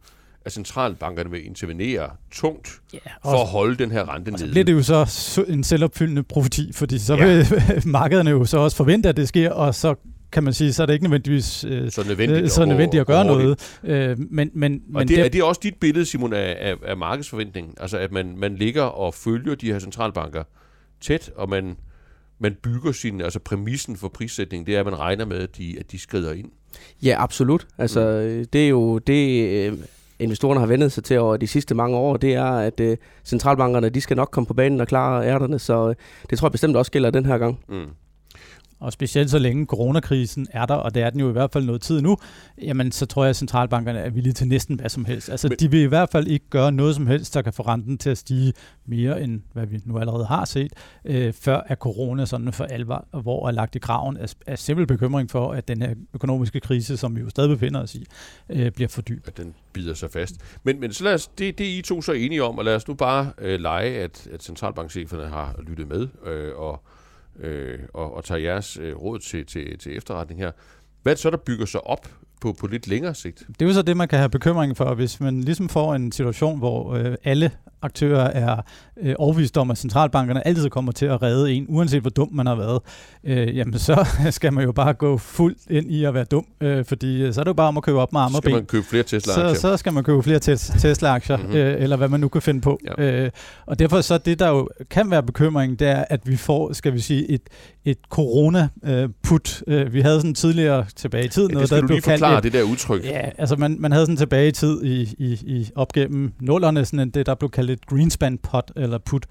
[0.45, 4.47] at centralbankerne vil intervenere tungt ja, for at holde den her rente nede.
[4.47, 7.27] Så bliver det jo så en selvopfyldende profeti, fordi så ja.
[7.27, 7.47] vil
[7.87, 9.95] markederne jo så også forvente, at det sker, og så
[10.33, 13.07] kan man sige, så er det ikke nødvendigvis øh, så nødvendigt, øh, så nødvendigt at
[13.07, 13.79] gøre noget.
[13.85, 16.97] Øh, men, men, og men det, er det også dit billede, Simon, af, af, af
[16.97, 17.75] markedsforventningen?
[17.81, 20.43] Altså, at man, man ligger og følger de her centralbanker
[21.01, 21.77] tæt, og man
[22.43, 25.77] man bygger sin, altså præmissen for prissætningen, det er, at man regner med, at de,
[25.79, 26.51] at de skrider ind.
[27.03, 27.67] Ja, absolut.
[27.79, 28.01] Altså,
[28.39, 28.47] mm.
[28.53, 29.79] det er jo det, øh,
[30.19, 33.89] investorerne har vendet sig til over de sidste mange år, det er, at øh, centralbankerne,
[33.89, 35.95] de skal nok komme på banen og klare ærterne, så øh,
[36.31, 37.61] det tror jeg bestemt også gælder den her gang.
[37.69, 37.87] Mm.
[38.83, 41.65] Og specielt så længe coronakrisen er der, og det er den jo i hvert fald
[41.65, 42.17] noget tid nu,
[42.63, 45.31] jamen så tror jeg, at centralbankerne er villige til næsten hvad som helst.
[45.31, 47.63] Altså Men, de vil i hvert fald ikke gøre noget som helst, der kan få
[47.63, 48.53] renten til at stige
[48.87, 50.73] mere end hvad vi nu allerede har set,
[51.05, 54.87] øh, før at corona sådan for alvor hvor er lagt i graven af, af simpel
[54.87, 58.07] bekymring for, at den her økonomiske krise, som vi jo stadig befinder os i,
[58.51, 59.29] øh, bliver fordybet.
[59.29, 60.35] At den bider sig fast.
[60.63, 62.77] Men, men så lad os, det, det er I to så enige om, og lad
[62.77, 66.83] os nu bare øh, lege, at, at centralbankcheferne har lyttet med, øh, og
[67.39, 70.53] øh, og, og tager jeres øh, råd til, til, til efterretning her.
[71.03, 72.09] Hvad er det så, der bygger sig op
[72.43, 73.39] på, på lidt længere sigt?
[73.49, 76.13] Det er jo så det, man kan have bekymring for, hvis man ligesom får en
[76.13, 77.51] situation, hvor øh, alle
[77.83, 78.63] aktører er
[79.03, 82.47] øh, overbevist om, at centralbankerne altid kommer til at redde en, uanset hvor dum man
[82.47, 82.81] har været,
[83.25, 86.85] øh, jamen så skal man jo bare gå fuldt ind i at være dum, øh,
[86.85, 88.51] fordi øh, så er det jo bare om at købe op med arme og ben.
[88.51, 89.55] Skal man købe flere Tesla-aktier?
[89.55, 91.57] Så, så skal man købe flere Tesla-aktier, mm-hmm.
[91.57, 92.81] øh, eller hvad man nu kan finde på.
[92.99, 93.25] Ja.
[93.25, 93.31] Øh,
[93.67, 96.93] og derfor så det, der jo kan være bekymring, det er, at vi får, skal
[96.93, 97.43] vi sige, et,
[97.85, 99.63] et corona-put.
[99.67, 101.51] Øh, vi havde sådan tidligere tilbage i tiden.
[101.51, 103.05] Ja, noget, det skal der du lige forklare, et, det der udtryk.
[103.05, 106.85] Ja, altså man, man havde sådan tilbage i tid i, i, i op gennem nullerne,
[106.85, 109.27] sådan det der blev kaldt et greenspan pot eller put,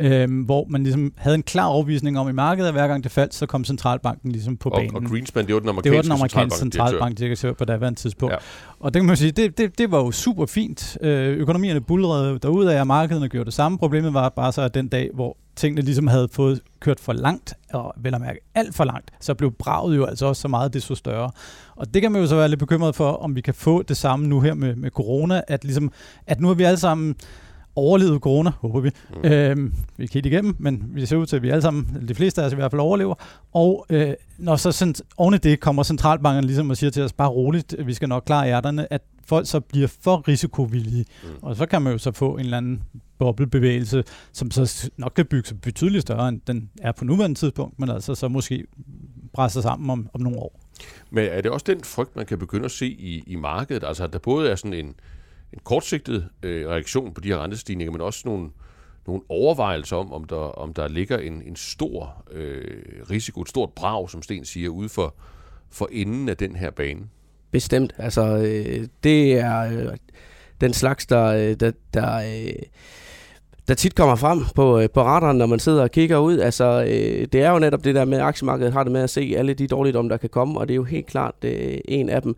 [0.00, 3.12] øhm, hvor man ligesom havde en klar overvisning om i markedet, at hver gang det
[3.12, 4.96] faldt, så kom centralbanken ligesom på og, banen.
[4.96, 8.32] Og Greenspan, det var den amerikanske, det var den amerikanske centralbankdirektør på daværende tidspunkt.
[8.32, 8.38] Ja.
[8.80, 10.98] Og det kan man sige, det, det, det var jo super fint.
[11.00, 13.78] Øh, økonomierne bulrede derudad, og markederne gjorde det samme.
[13.78, 17.54] Problemet var bare så, at den dag, hvor tingene ligesom havde fået kørt for langt,
[17.72, 20.74] og vel at mærke alt for langt, så blev braget jo altså også så meget
[20.74, 21.30] desto større.
[21.76, 23.96] Og det kan man jo så være lidt bekymret for, om vi kan få det
[23.96, 25.92] samme nu her med, med corona, at, ligesom,
[26.26, 27.16] at nu er vi alle sammen
[27.76, 28.90] overlevet corona, håber vi.
[29.16, 29.30] Mm.
[29.30, 32.14] Øhm, vi er ikke igennem, men vi ser ud til, at vi alle sammen, de
[32.14, 33.14] fleste af os i hvert fald overlever.
[33.52, 37.12] Og øh, når så cent- oven i det kommer centralbankerne ligesom og siger til os,
[37.12, 41.04] bare roligt, vi skal nok klare ærterne, at folk så bliver for risikovillige.
[41.22, 41.28] Mm.
[41.42, 42.82] Og så kan man jo så få en eller anden
[43.18, 47.78] boblebevægelse, som så nok kan bygge sig betydeligt større, end den er på nuværende tidspunkt,
[47.78, 48.64] men altså så måske
[49.32, 50.60] presser sammen om, om nogle år.
[51.10, 53.84] Men er det også den frygt, man kan begynde at se i, i markedet?
[53.84, 54.94] Altså at der både er sådan en,
[55.52, 58.50] en kortsigtet øh, reaktion på de her rentestigninger, men også nogle,
[59.06, 63.70] nogle overvejelser om, om der, om der ligger en, en stor øh, risiko, et stort
[63.72, 65.14] brag, som Sten siger, ude for,
[65.70, 67.00] for enden af den her bane.
[67.50, 67.94] Bestemt.
[67.98, 69.96] Altså, øh, det er øh,
[70.60, 72.62] den slags, der, øh, der, der, øh,
[73.68, 76.38] der tit kommer frem på, øh, på radaren, når man sidder og kigger ud.
[76.38, 79.10] Altså, øh, det er jo netop det der med, at aktiemarkedet har det med at
[79.10, 82.08] se alle de dårligdomme, der kan komme, og det er jo helt klart øh, en
[82.08, 82.36] af dem.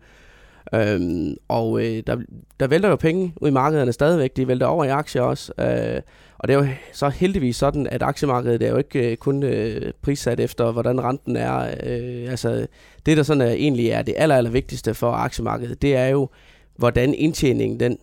[0.75, 2.17] Øhm, og øh, der,
[2.59, 4.37] der vælter jo penge ud i markederne stadigvæk.
[4.37, 5.53] De vælter over i aktier også.
[5.59, 6.01] Øh,
[6.37, 9.93] og det er jo så heldigvis sådan, at aktiemarkedet er jo ikke øh, kun øh,
[10.01, 11.59] prissat efter, hvordan renten er.
[11.83, 12.67] Øh, altså,
[13.05, 16.29] det, der sådan er, egentlig er det aller, aller vigtigste for aktiemarkedet, det er jo,
[16.75, 17.97] hvordan indtjeningen den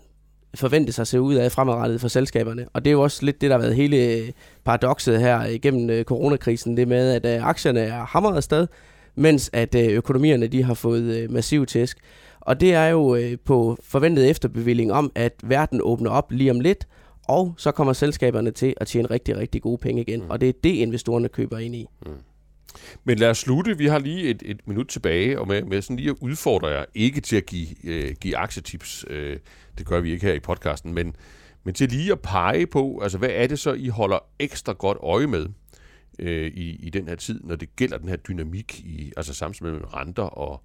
[0.54, 2.66] forventes at se ud af fremadrettet for selskaberne.
[2.72, 4.30] Og det er jo også lidt det, der har været hele øh,
[4.64, 8.66] paradokset her igennem øh, coronakrisen, det med, at øh, aktierne er hamret afsted,
[9.14, 11.98] mens at øh, økonomierne de har fået øh, massiv tæsk.
[12.44, 16.60] Og det er jo øh, på forventet efterbevilling om, at verden åbner op lige om
[16.60, 16.88] lidt,
[17.28, 20.20] og så kommer selskaberne til at tjene rigtig, rigtig gode penge igen.
[20.20, 20.30] Mm.
[20.30, 21.86] Og det er det, investorerne køber ind i.
[22.06, 22.12] Mm.
[23.04, 23.78] Men lad os slutte.
[23.78, 26.84] Vi har lige et, et minut tilbage, og med, med sådan lige at udfordre jer,
[26.94, 29.38] ikke til at give, øh, give aktietips, øh,
[29.78, 31.16] det gør vi ikke her i podcasten, men,
[31.64, 34.98] men til lige at pege på, altså hvad er det så, I holder ekstra godt
[35.02, 35.46] øje med
[36.18, 39.66] øh, i, i den her tid, når det gælder den her dynamik, i, altså samspil
[39.66, 40.62] mellem renter og,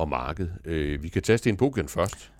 [0.00, 0.48] og marked.
[0.64, 2.30] Øh, vi kan tage Sten Bogen først.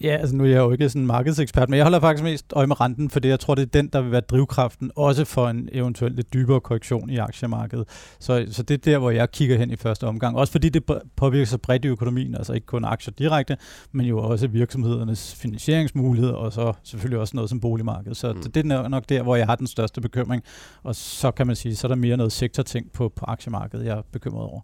[0.00, 2.52] Ja, altså nu er jeg jo ikke sådan en markedsekspert, men jeg holder faktisk mest
[2.52, 5.48] øje med renten, for jeg tror, det er den, der vil være drivkraften, også for
[5.48, 7.88] en eventuelt lidt dybere korrektion i aktiemarkedet.
[8.20, 10.36] Så, så det er der, hvor jeg kigger hen i første omgang.
[10.36, 10.82] Også fordi det
[11.16, 13.56] påvirker så bredt i økonomien, altså ikke kun aktier direkte,
[13.92, 18.16] men jo også virksomhedernes finansieringsmuligheder, og så selvfølgelig også noget som boligmarkedet.
[18.16, 18.42] Så mm.
[18.42, 20.42] det er nok der, hvor jeg har den største bekymring.
[20.82, 23.98] Og så kan man sige, så er der mere noget sektorting på, på aktiemarkedet, jeg
[23.98, 24.60] er bekymret over.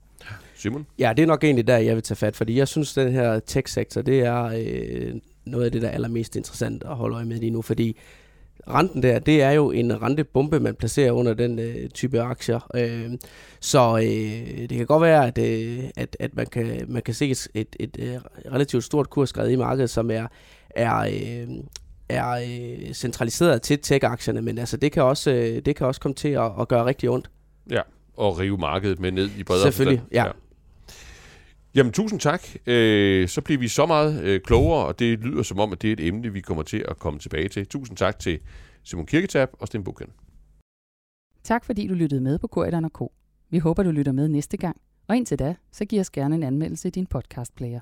[0.54, 0.86] Simon?
[0.98, 3.38] Ja, det er nok egentlig der, jeg vil tage fat, fordi jeg synes, den her
[3.38, 5.14] tech-sektor, det er øh,
[5.44, 7.96] noget af det, der er allermest interessant at holde øje med lige nu, fordi
[8.68, 12.70] renten der, det er jo en rentebombe, man placerer under den øh, type aktier.
[12.74, 13.10] Øh,
[13.60, 17.30] så øh, det kan godt være, at, øh, at, at man, kan, man kan se
[17.30, 18.18] et, et, et øh,
[18.52, 20.26] relativt stort kursskred i markedet, som er,
[20.70, 21.48] er, øh,
[22.08, 26.14] er øh, centraliseret til tech-aktierne, men altså, det, kan også, øh, det kan også komme
[26.14, 27.30] til at, at gøre rigtig ondt.
[27.70, 27.80] Ja,
[28.20, 30.26] og rive markedet med ned i bredere Selvfølgelig, ja.
[30.26, 30.32] ja.
[31.74, 32.42] Jamen, tusind tak.
[32.66, 35.88] Øh, så bliver vi så meget øh, klogere, og det lyder som om, at det
[35.88, 37.66] er et emne, vi kommer til at komme tilbage til.
[37.66, 38.40] Tusind tak til
[38.84, 40.06] Simon Kirketab og Sten Bukken.
[41.44, 43.00] Tak fordi du lyttede med på Korridoren K.
[43.50, 44.76] Vi håber, du lytter med næste gang.
[45.08, 47.80] Og indtil da, så giv os gerne en anmeldelse i din podcastplayer.